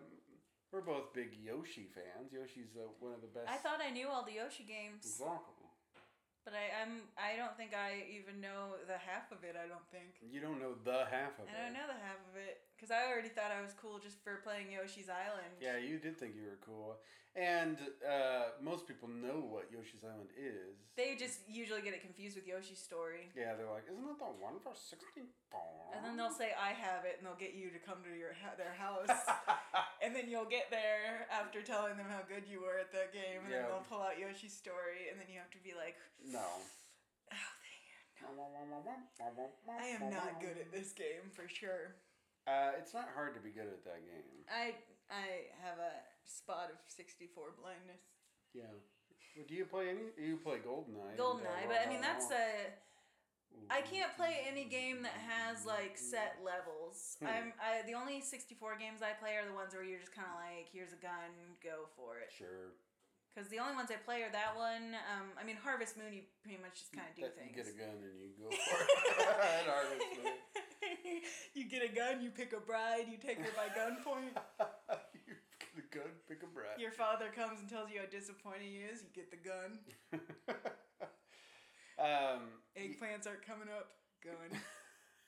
[0.72, 2.32] we're both big Yoshi fans.
[2.36, 3.48] Yoshi's uh, one of the best.
[3.48, 5.55] I thought I knew all the Yoshi games, Exactly.
[6.46, 9.58] But I, I'm I don't think I even know the half of it.
[9.58, 10.22] I don't think.
[10.22, 11.52] You don't know the half of it.
[11.52, 14.22] I don't know the half of it because I already thought I was cool just
[14.22, 15.58] for playing Yoshi's Island.
[15.58, 17.02] Yeah, you did think you were cool,
[17.36, 20.80] and uh, most people know what Yoshi's Island is.
[20.96, 23.28] They just usually get it confused with Yoshi's Story.
[23.36, 25.28] yeah, they're like, isn't that the one for sixteen
[25.92, 28.32] And then they'll say I have it, and they'll get you to come to your
[28.40, 29.12] ha- their house,
[30.04, 33.44] and then you'll get there after telling them how good you were at that game,
[33.44, 33.68] and Yeah.
[33.68, 36.40] then they'll pull out Yoshi's story, and then you have to be like, no.
[36.40, 37.84] oh, dang.
[39.70, 42.00] I am not good at this game for sure.
[42.48, 44.46] Uh, it's not hard to be good at that game.
[44.48, 44.76] I
[45.10, 45.94] I have a
[46.26, 48.02] spot of sixty four blindness.
[48.54, 48.72] Yeah.
[49.36, 50.12] Well, do you play any?
[50.16, 51.12] You play Goldeneye.
[51.12, 52.74] and, Goldeneye, but I mean that's a.
[53.72, 57.16] I can't play any game that has like set levels.
[57.24, 57.28] Hmm.
[57.28, 60.12] I'm I the only sixty four games I play are the ones where you're just
[60.16, 61.32] kind of like, here's a gun,
[61.64, 62.32] go for it.
[62.36, 62.76] Sure.
[63.32, 64.96] Because the only ones I play are that one.
[65.12, 67.52] Um, I mean Harvest Moon, you pretty much just kind of do That- things.
[67.52, 68.92] You get a gun and you go for it.
[69.60, 70.36] At Harvest Moon.
[71.56, 74.36] you get a gun, you pick a bride, you take her by gunpoint.
[75.96, 76.80] You get a gun, pick a brat.
[76.80, 79.02] Your father comes and tells you how disappointing he is.
[79.04, 79.80] You get the gun.
[82.00, 82.42] um,
[82.76, 83.88] Eggplants aren't coming up.
[84.24, 84.60] Going.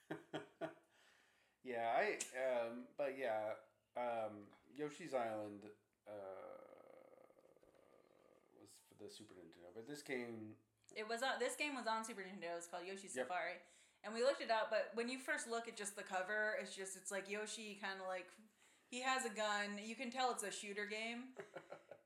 [1.63, 2.17] yeah, I.
[2.35, 3.55] Um, but yeah,
[3.95, 5.63] um, Yoshi's Island
[6.07, 6.11] uh,
[8.59, 10.57] was for the Super Nintendo, but this game.
[10.95, 11.37] It was on.
[11.39, 12.57] This game was on Super Nintendo.
[12.57, 13.27] It's called Yoshi Yep.
[13.27, 13.61] Safari,
[14.03, 14.71] and we looked it up.
[14.71, 18.01] But when you first look at just the cover, it's just it's like Yoshi kind
[18.01, 18.25] of like
[18.89, 19.79] he has a gun.
[19.83, 21.23] You can tell it's a shooter game.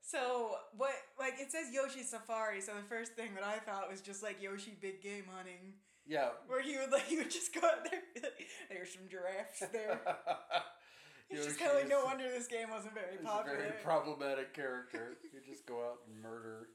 [0.04, 2.60] So what like it says Yoshi Safari.
[2.60, 6.30] So the first thing that I thought was just like Yoshi big game hunting, Yeah.
[6.48, 8.02] where he would like he would just go out there.
[8.20, 8.34] like,
[8.68, 10.00] There's some giraffes there.
[11.30, 13.56] It's just kind of like no wonder this game wasn't very popular.
[13.56, 15.16] very problematic character.
[15.32, 16.68] You just go out and murder.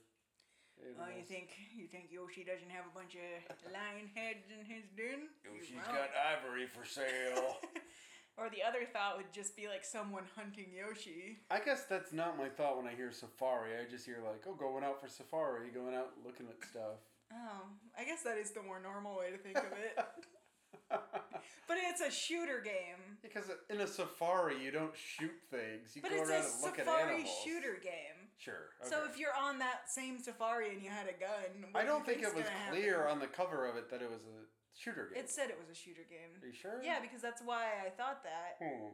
[0.97, 4.87] Oh, you think you think Yoshi doesn't have a bunch of lion heads in his
[4.95, 5.29] den?
[5.45, 7.57] Yoshi's got ivory for sale.
[8.37, 11.39] Or the other thought would just be like someone hunting Yoshi.
[11.49, 13.71] I guess that's not my thought when I hear safari.
[13.81, 17.01] I just hear like, oh, going out for safari, going out looking at stuff.
[17.33, 17.63] Oh,
[17.97, 19.97] I guess that is the more normal way to think of it.
[20.89, 23.17] but it's a shooter game.
[23.21, 25.95] Because in a safari, you don't shoot things.
[25.95, 27.37] You But go it's around a and look at safari animals.
[27.43, 28.29] shooter game.
[28.37, 28.69] Sure.
[28.83, 31.87] So if you're on that same safari and you had a gun, what I do
[31.89, 33.11] don't you think it was clear happen?
[33.13, 34.45] on the cover of it that it was a
[34.77, 35.23] shooter game.
[35.23, 36.37] It said it was a shooter game.
[36.41, 36.79] Are you sure?
[36.83, 38.61] Yeah, because that's why I thought that.
[38.61, 38.93] Hmm.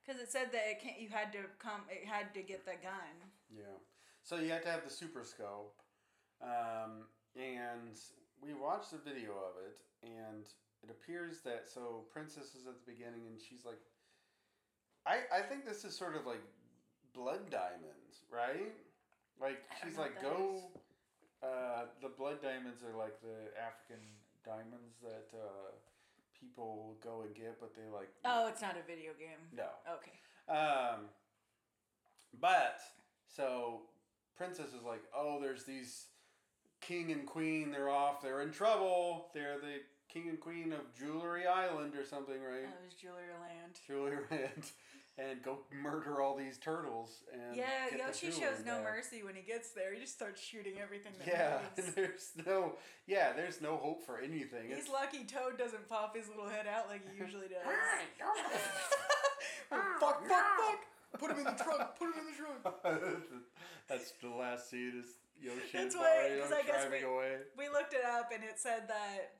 [0.00, 0.98] Because it said that it can't.
[0.98, 1.84] You had to come.
[1.90, 3.14] It had to get the gun.
[3.52, 3.76] Yeah.
[4.24, 5.76] So you have to have the super scope,
[6.42, 7.96] um, and
[8.40, 10.44] we watched the video of it, and
[10.82, 13.80] it appears that so Princess is at the beginning, and she's like,
[15.06, 16.42] I I think this is sort of like
[17.12, 18.72] blood diamonds, right?
[19.40, 20.70] Like she's like, go.
[21.42, 24.04] Uh, the blood diamonds are like the African
[24.44, 25.70] diamonds that uh,
[26.38, 29.38] people go and get, but they like Oh, it's not a video game.
[29.54, 29.68] no.
[29.96, 30.16] Okay.
[30.50, 31.06] Um,
[32.40, 32.80] but
[33.28, 33.82] so
[34.36, 36.06] Princess is like, oh, there's these
[36.80, 37.70] king and queen.
[37.70, 38.22] They're off.
[38.22, 39.28] They're in trouble.
[39.34, 39.80] They're the
[40.12, 42.62] king and queen of Jewelry Island or something, right?
[42.62, 43.78] That was Jewelry Land.
[43.86, 44.64] Jewelry Island,
[45.18, 47.22] and go murder all these turtles.
[47.32, 49.92] And Yeah, get the Yoshi shows no mercy when he gets there.
[49.94, 51.58] He just starts shooting everything that Yeah,
[51.94, 52.76] there's no.
[53.06, 54.68] Yeah, there's no hope for anything.
[54.68, 57.58] He's It's- lucky Toad doesn't pop his little head out like he usually does.
[59.72, 61.20] Oh, fuck, fuck, fuck!
[61.20, 61.82] Put him in the trunk.
[61.98, 62.76] Put him in the trunk.
[63.88, 65.06] That's the last scene is
[65.40, 67.36] Yoshi That's why- Mario 'cause I guess driving we- away.
[67.56, 69.34] We looked it up and it said that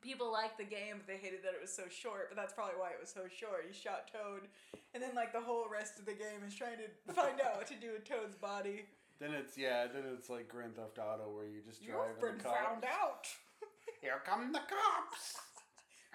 [0.00, 2.28] people liked the game, but they hated that it was so short.
[2.30, 3.64] But that's probably why it was so short.
[3.66, 4.48] You shot Toad,
[4.94, 7.66] and then like the whole rest of the game is trying to find out what
[7.68, 8.86] to do with Toad's body.
[9.18, 9.86] Then it's yeah.
[9.86, 12.14] Then it's like Grand Theft Auto where you just drive.
[12.14, 13.26] You've been and the cops- found out.
[14.00, 15.40] Here come the cops!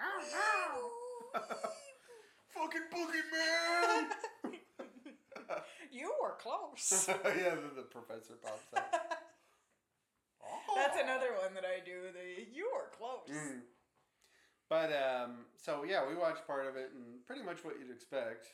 [0.00, 0.22] Oh
[1.34, 1.40] no!
[2.54, 4.06] Fucking boogeyman!
[5.90, 7.08] you were close.
[7.08, 9.18] yeah, then the professor pops out.
[10.74, 12.12] That's another one that I do.
[12.12, 13.28] The you were close.
[13.30, 13.60] Mm.
[14.68, 18.46] But um, so yeah, we watched part of it, and pretty much what you'd expect.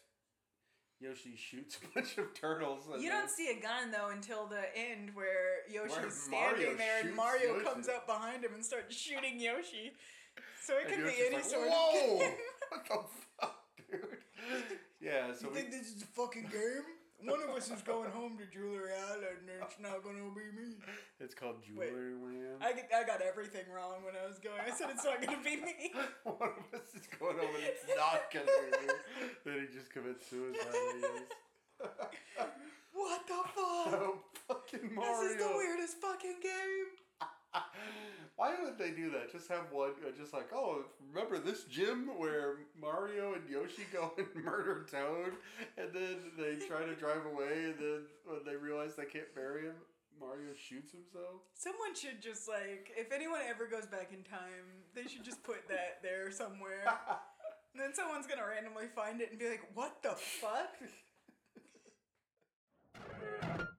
[1.00, 2.88] Yoshi shoots a bunch of turtles.
[2.92, 6.76] and You don't see a gun though until the end where Yoshi's Where standing Mario
[6.76, 7.64] there and Mario Yoshi.
[7.64, 9.92] comes up behind him and starts shooting Yoshi.
[10.60, 12.14] So it and could be any like, sort Whoa!
[12.14, 12.30] of game.
[12.70, 12.98] what the
[13.40, 13.56] fuck,
[13.90, 14.78] dude?
[15.00, 16.82] Yeah, so you we, think this is a fucking game?
[17.24, 20.76] One of us is going home to Jewelry Island and it's not gonna be me.
[21.18, 22.62] it's called Jewelry Land.
[22.62, 24.60] I, get- I got everything wrong when I was going.
[24.64, 25.92] I said it's not gonna be me.
[26.22, 28.92] One of us is going home and it's not gonna be me.
[29.44, 31.26] Then he just commits suicide.
[32.92, 33.94] What the fuck?
[33.94, 35.22] Oh, fucking Mario.
[35.22, 36.86] This is the weirdest fucking game.
[38.36, 39.32] Why would they do that?
[39.32, 44.12] Just have one, uh, just like, oh, remember this gym where Mario and Yoshi go
[44.18, 45.32] and murder Toad,
[45.76, 49.62] and then they try to drive away, and then when they realize they can't bury
[49.62, 49.74] him,
[50.20, 51.42] Mario shoots himself.
[51.54, 55.68] Someone should just like, if anyone ever goes back in time, they should just put
[55.68, 56.84] that there somewhere.
[57.74, 60.74] And then someone's gonna randomly find it and be like, what the fuck?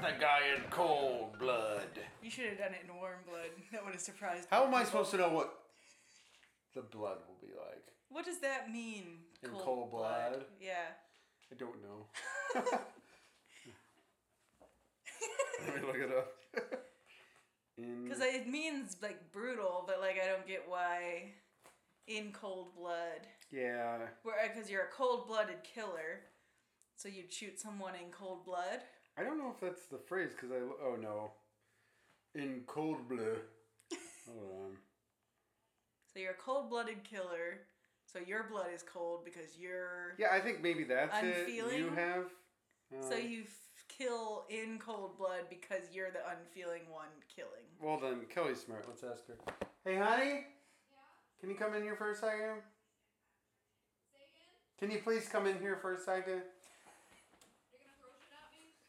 [0.00, 1.88] shot the guy in cold blood.
[2.22, 3.50] You should have done it in warm blood.
[3.72, 4.48] That would have surprised me.
[4.50, 5.52] How am I supposed to know what
[6.74, 7.84] the blood will be like?
[8.08, 9.04] What does that mean?
[9.42, 10.44] In cold blood?
[10.60, 10.94] Yeah.
[11.52, 12.06] I don't know.
[15.66, 16.32] Let me look it up.
[17.76, 21.32] In Because it means like brutal, but like I don't get why
[22.06, 23.26] in cold blood.
[23.52, 26.20] yeah, Where because you're a cold blooded killer,
[26.96, 28.80] so you'd shoot someone in cold blood.
[29.18, 31.30] I don't know if that's the phrase because I oh no,
[32.34, 33.40] in cold blood.
[34.26, 34.76] Hold on.
[36.12, 37.60] So you're a cold blooded killer.
[38.10, 40.14] So your blood is cold because you're.
[40.18, 41.48] Yeah, I think maybe that's it.
[41.52, 41.96] You Unfeeling?
[41.96, 42.24] have.
[43.00, 47.66] So uh, you f- kill in cold blood because you're the unfeeling one killing.
[47.82, 48.86] Well then, Kelly's smart.
[48.88, 49.36] Let's ask her.
[49.84, 50.46] Hey, honey.
[51.40, 52.62] Can you come in here for a second?
[54.78, 56.42] Can you please come in here for a second?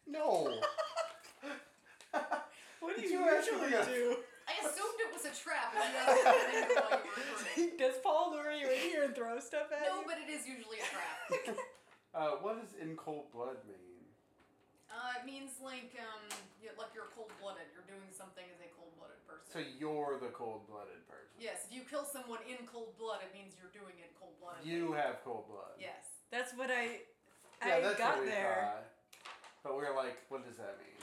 [0.10, 0.50] No.
[2.80, 4.24] What do Did you, you actually usually do?
[4.48, 7.28] I assumed it was a trap and you guys were in here while you were
[7.28, 7.76] recording.
[7.76, 10.08] Does Paul lure you in here and throw stuff at No, you?
[10.08, 11.20] but it is usually a trap.
[12.18, 14.00] uh, what does in cold blood mean?
[14.90, 16.24] Uh, it means like um,
[16.64, 17.68] you like you're cold blooded.
[17.76, 19.46] You're doing something as a cold blooded person.
[19.54, 21.30] So you're the cold blooded person.
[21.38, 24.64] yes, if you kill someone in cold blood, it means you're doing it cold blooded.
[24.66, 25.78] You have cold blood.
[25.78, 26.10] Yes.
[26.34, 27.06] That's what I.
[27.62, 28.72] Yeah, I that's got what we there.
[28.72, 28.88] thought.
[29.64, 30.96] But we are like, what does that mean?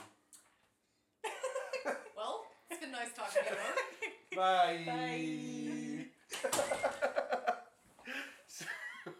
[2.17, 4.37] Well, it's been nice talking to you.
[4.37, 6.05] Bye.
[8.47, 8.65] So,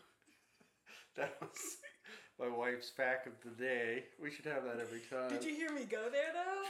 [1.16, 1.78] that was
[2.40, 4.06] my wife's fact of the day.
[4.22, 5.30] We should have that every time.
[5.30, 6.64] Did you hear me go there though?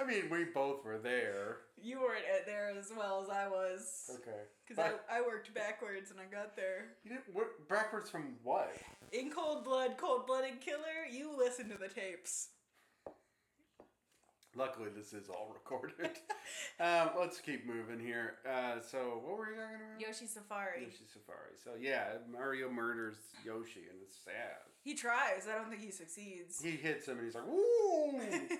[0.00, 1.58] I mean, we both were there.
[1.82, 4.10] You weren't at there as well as I was.
[4.14, 4.42] Okay.
[4.66, 6.86] Because I, I worked backwards and I got there.
[7.02, 8.76] you didn't work backwards from what?
[9.12, 12.50] In cold blood, cold blooded killer, you listen to the tapes.
[14.54, 15.94] Luckily, this is all recorded.
[16.80, 18.36] um, let's keep moving here.
[18.48, 20.00] Uh, so, what were you talking about?
[20.00, 20.82] Yoshi Safari.
[20.82, 21.54] Yoshi Safari.
[21.62, 24.58] So, yeah, Mario murders Yoshi, and it's sad.
[24.82, 25.46] He tries.
[25.48, 26.60] I don't think he succeeds.
[26.60, 28.20] He hits him, and he's like, "Woo!"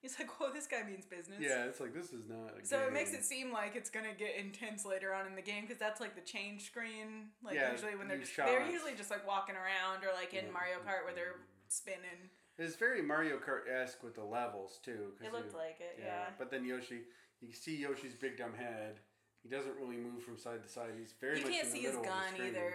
[0.00, 2.54] He's like, well, this guy means business." yeah, it's like this is not.
[2.60, 5.42] A So it makes it seem like it's gonna get intense later on in the
[5.42, 7.30] game because that's like the change screen.
[7.42, 10.46] Like Yeah, usually when they're just, they're usually just like walking around or like in
[10.46, 10.52] Yeah.
[10.52, 11.36] Mario Kart where they're
[11.68, 12.30] spinning.
[12.58, 15.12] It's very Mario Kart esque with the levels too.
[15.24, 16.30] It looked you- like it, yeah.
[16.38, 17.02] But then Yoshi,
[17.40, 19.00] you see Yoshi's big dumb head.
[19.42, 20.90] He doesn't really move from side to side.
[20.98, 22.74] He's very you much can't in the see his middle of the gun either.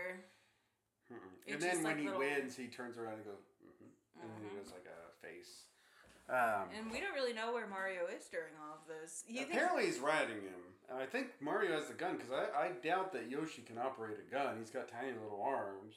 [1.12, 1.52] Mm-mm.
[1.54, 4.22] And then when like he little- wins, he turns around and goes, mm-hmm.
[4.24, 4.60] and then he Mhm.
[4.64, 5.68] does like a face.
[6.30, 9.24] Um, And we don't really know where Mario is during all of this.
[9.28, 10.62] You think apparently, he's riding him.
[10.94, 14.28] I think Mario has the gun because I, I doubt that Yoshi can operate a
[14.32, 14.58] gun.
[14.60, 15.96] He's got tiny little arms.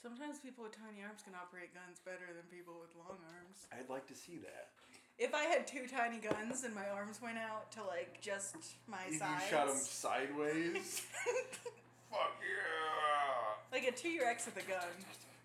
[0.00, 3.68] sometimes people with tiny arms can operate guns better than people with long arms.
[3.72, 4.72] I'd like to see that.
[5.18, 8.56] If I had two tiny guns and my arms went out to like just
[8.88, 11.02] my If sides, you shot him sideways.
[12.10, 13.60] Fuck yeah!
[13.72, 14.88] like a T Rex with a gun.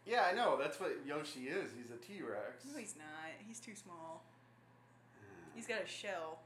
[0.06, 0.58] Yeah, I know.
[0.58, 1.72] That's what Yoshi is.
[1.76, 2.64] He's a T Rex.
[2.72, 3.34] No, he's not.
[3.48, 4.24] He's too small.
[5.56, 6.40] He's got a shell.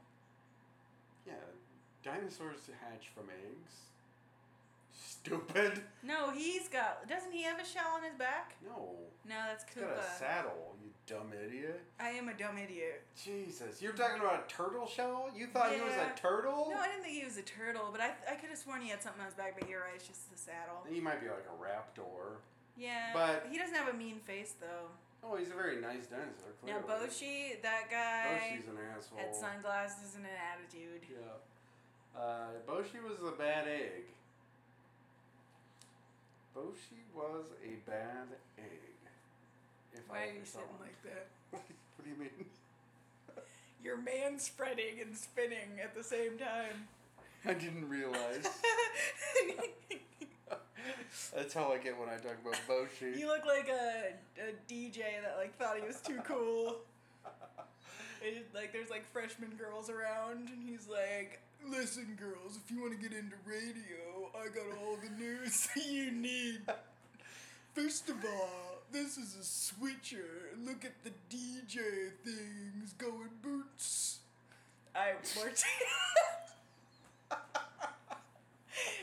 [1.26, 1.34] Yeah,
[2.02, 3.72] dinosaurs hatch from eggs.
[4.92, 5.82] Stupid.
[6.02, 7.06] No, he's got.
[7.08, 8.54] Doesn't he have a shell on his back?
[8.64, 8.94] No.
[9.28, 11.82] No, that's He's got a saddle, you dumb idiot.
[11.98, 13.02] I am a dumb idiot.
[13.22, 15.28] Jesus, you're talking about a turtle shell?
[15.36, 16.12] You thought he was Yeah.
[16.12, 16.68] a turtle?
[16.70, 18.88] No, I didn't think he was a turtle, but I, I could have sworn he
[18.88, 19.58] had something on his back.
[19.58, 20.86] But you're right, it's just the saddle.
[20.88, 22.40] He might be like a raptor.
[22.80, 24.88] Yeah, But- he doesn't have a mean face though.
[25.22, 26.48] Oh, he's a very nice dinosaur.
[26.66, 27.06] Now Clearly.
[27.08, 29.18] Boshi, that guy, Boshi's an asshole.
[29.18, 31.02] had sunglasses and an attitude.
[31.10, 32.18] Yeah.
[32.18, 34.04] Uh, Boshi was a bad egg.
[36.56, 38.28] Boshi was a bad
[38.58, 38.64] egg.
[39.92, 41.26] If Why I are you sitting like that?
[41.50, 42.46] what do you mean?
[43.84, 46.88] You're man spreading and spinning at the same time.
[47.44, 48.46] I didn't realize.
[51.34, 53.18] That's how I get when I talk about Boshi.
[53.18, 56.76] you look like a, a DJ that like thought he was too cool.
[58.22, 62.92] It, like there's like freshman girls around, and he's like, "Listen, girls, if you want
[62.92, 66.60] to get into radio, I got all the news you need.
[67.72, 70.50] First of all, this is a switcher.
[70.62, 74.18] Look at the DJ things going boots.
[74.94, 75.64] I worked.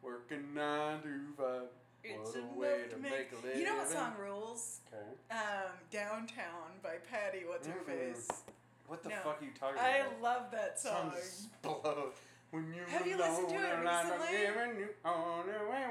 [0.03, 1.63] Working nine to five.
[2.05, 3.61] It's What a enough way to to make- make a living.
[3.61, 4.81] You know what song rules?
[4.93, 5.35] Okay.
[5.35, 7.87] Um, Downtown by Patty What's Her Mm.
[7.87, 8.29] face.
[8.87, 9.17] What the No.
[9.17, 10.13] fuck are you talking I about?
[10.19, 11.13] I love that song.
[11.63, 12.11] Blow.
[12.51, 14.37] When you Have you listened to it recently?
[14.37, 15.87] giving you all the way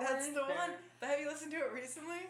[0.00, 0.70] That's the one.
[1.00, 2.26] But have you listened to it recently?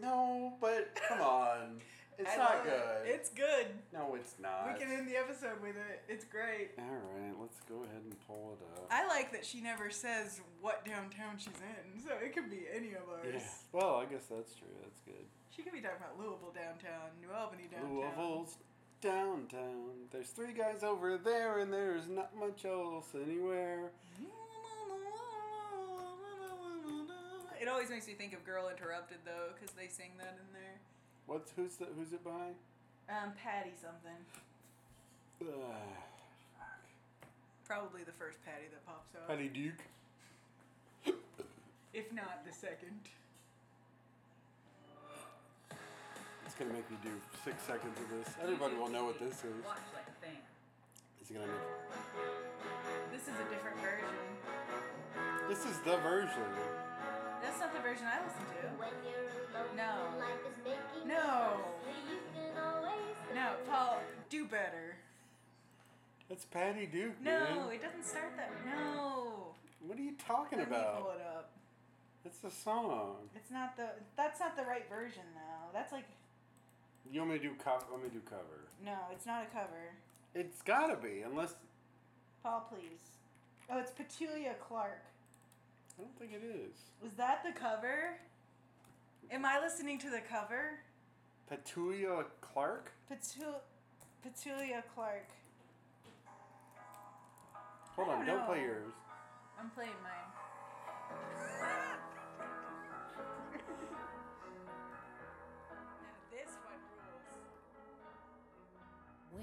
[0.00, 1.80] No, but come on.
[2.18, 2.70] It's I not love it.
[3.04, 3.12] good.
[3.12, 3.66] It's good.
[3.92, 4.72] no, it's not.
[4.72, 6.00] We can end the episode with it.
[6.08, 6.70] It's great.
[6.80, 8.88] Alright, let's go ahead and pull it up.
[8.90, 12.94] I like that she never says what downtown she's in, so it could be any
[12.96, 13.36] of ours.
[13.36, 13.44] yeah.
[13.70, 14.72] Well, I guess that's true.
[14.80, 15.28] That's good.
[15.54, 17.92] She could be talking about Louisville downtown, New Albany downtown.
[18.00, 18.56] Louisville's
[19.06, 20.10] downtown.
[20.10, 23.90] There's three guys over there, and there's not much else anywhere.
[27.60, 30.76] It always makes me think of Girl Interrupted though, because they sing that in there.
[31.26, 32.50] What's who's the who's it by?
[33.08, 34.18] Um, Patty something.
[35.40, 35.46] Uh,
[37.66, 39.28] Probably the first Patty that pops up.
[39.28, 39.82] Patty Duke.
[41.94, 43.00] If not the second.
[46.56, 47.12] It's gonna make me do
[47.44, 48.32] six seconds of this.
[48.40, 49.60] Everybody will know what this is.
[49.60, 50.40] Watch that thing.
[51.20, 53.12] It's gonna make.
[53.12, 54.16] This is a different version.
[55.52, 56.48] This is the version.
[57.44, 58.72] That's not the version I listen to.
[58.80, 60.16] When you're No.
[60.16, 61.60] life is making No.
[62.08, 64.00] You can No, Paul,
[64.30, 64.96] do better.
[66.30, 67.20] That's Patty Duke.
[67.20, 67.68] No, man.
[67.68, 68.48] it doesn't start that.
[68.64, 69.52] No.
[69.86, 71.20] What are you talking Let me pull about?
[71.20, 71.50] it up.
[72.24, 73.28] It's a song.
[73.36, 73.90] It's not the.
[74.16, 75.68] That's not the right version though.
[75.74, 76.06] That's like.
[77.12, 77.84] You want me to do cover?
[77.92, 78.68] Let me do cover.
[78.84, 79.92] No, it's not a cover.
[80.34, 81.54] It's gotta be, unless
[82.42, 83.00] Paul, please.
[83.70, 85.02] Oh, it's Petula Clark.
[85.98, 86.76] I don't think it is.
[87.02, 88.18] Was that the cover?
[89.30, 90.78] Am I listening to the cover?
[91.50, 92.92] Petula Clark.
[93.10, 93.60] Petul-
[94.24, 95.28] Petula Clark.
[97.96, 98.92] Hold I on, don't don't play yours.
[99.58, 101.85] I'm playing mine.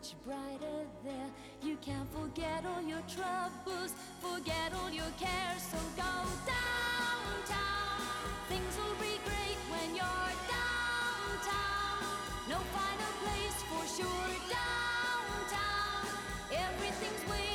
[0.00, 1.30] Much brighter there.
[1.62, 5.62] You can't forget all your troubles, forget all your cares.
[5.70, 6.12] So go
[6.48, 8.00] downtown.
[8.48, 12.16] Things will be great when you're downtown.
[12.48, 14.30] No finer place for sure.
[14.48, 16.08] Downtown,
[16.50, 17.49] everything's waiting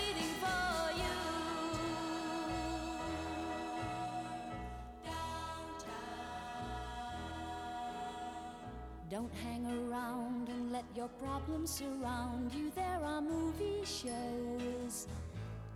[9.16, 12.70] Don't hang around and let your problems surround you.
[12.76, 15.07] There are movie shows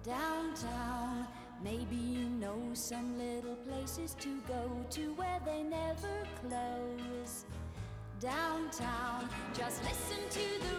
[0.03, 1.25] downtown.
[1.63, 7.45] Maybe you know some little places to go to where they never close.
[8.19, 10.78] Downtown, just listen to the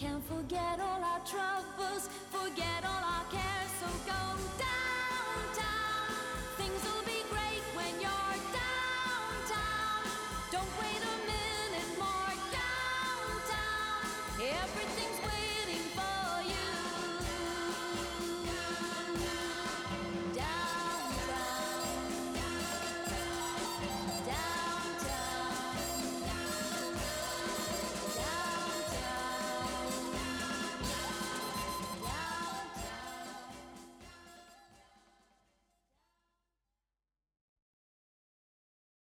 [0.00, 1.59] Can't forget all our troubles.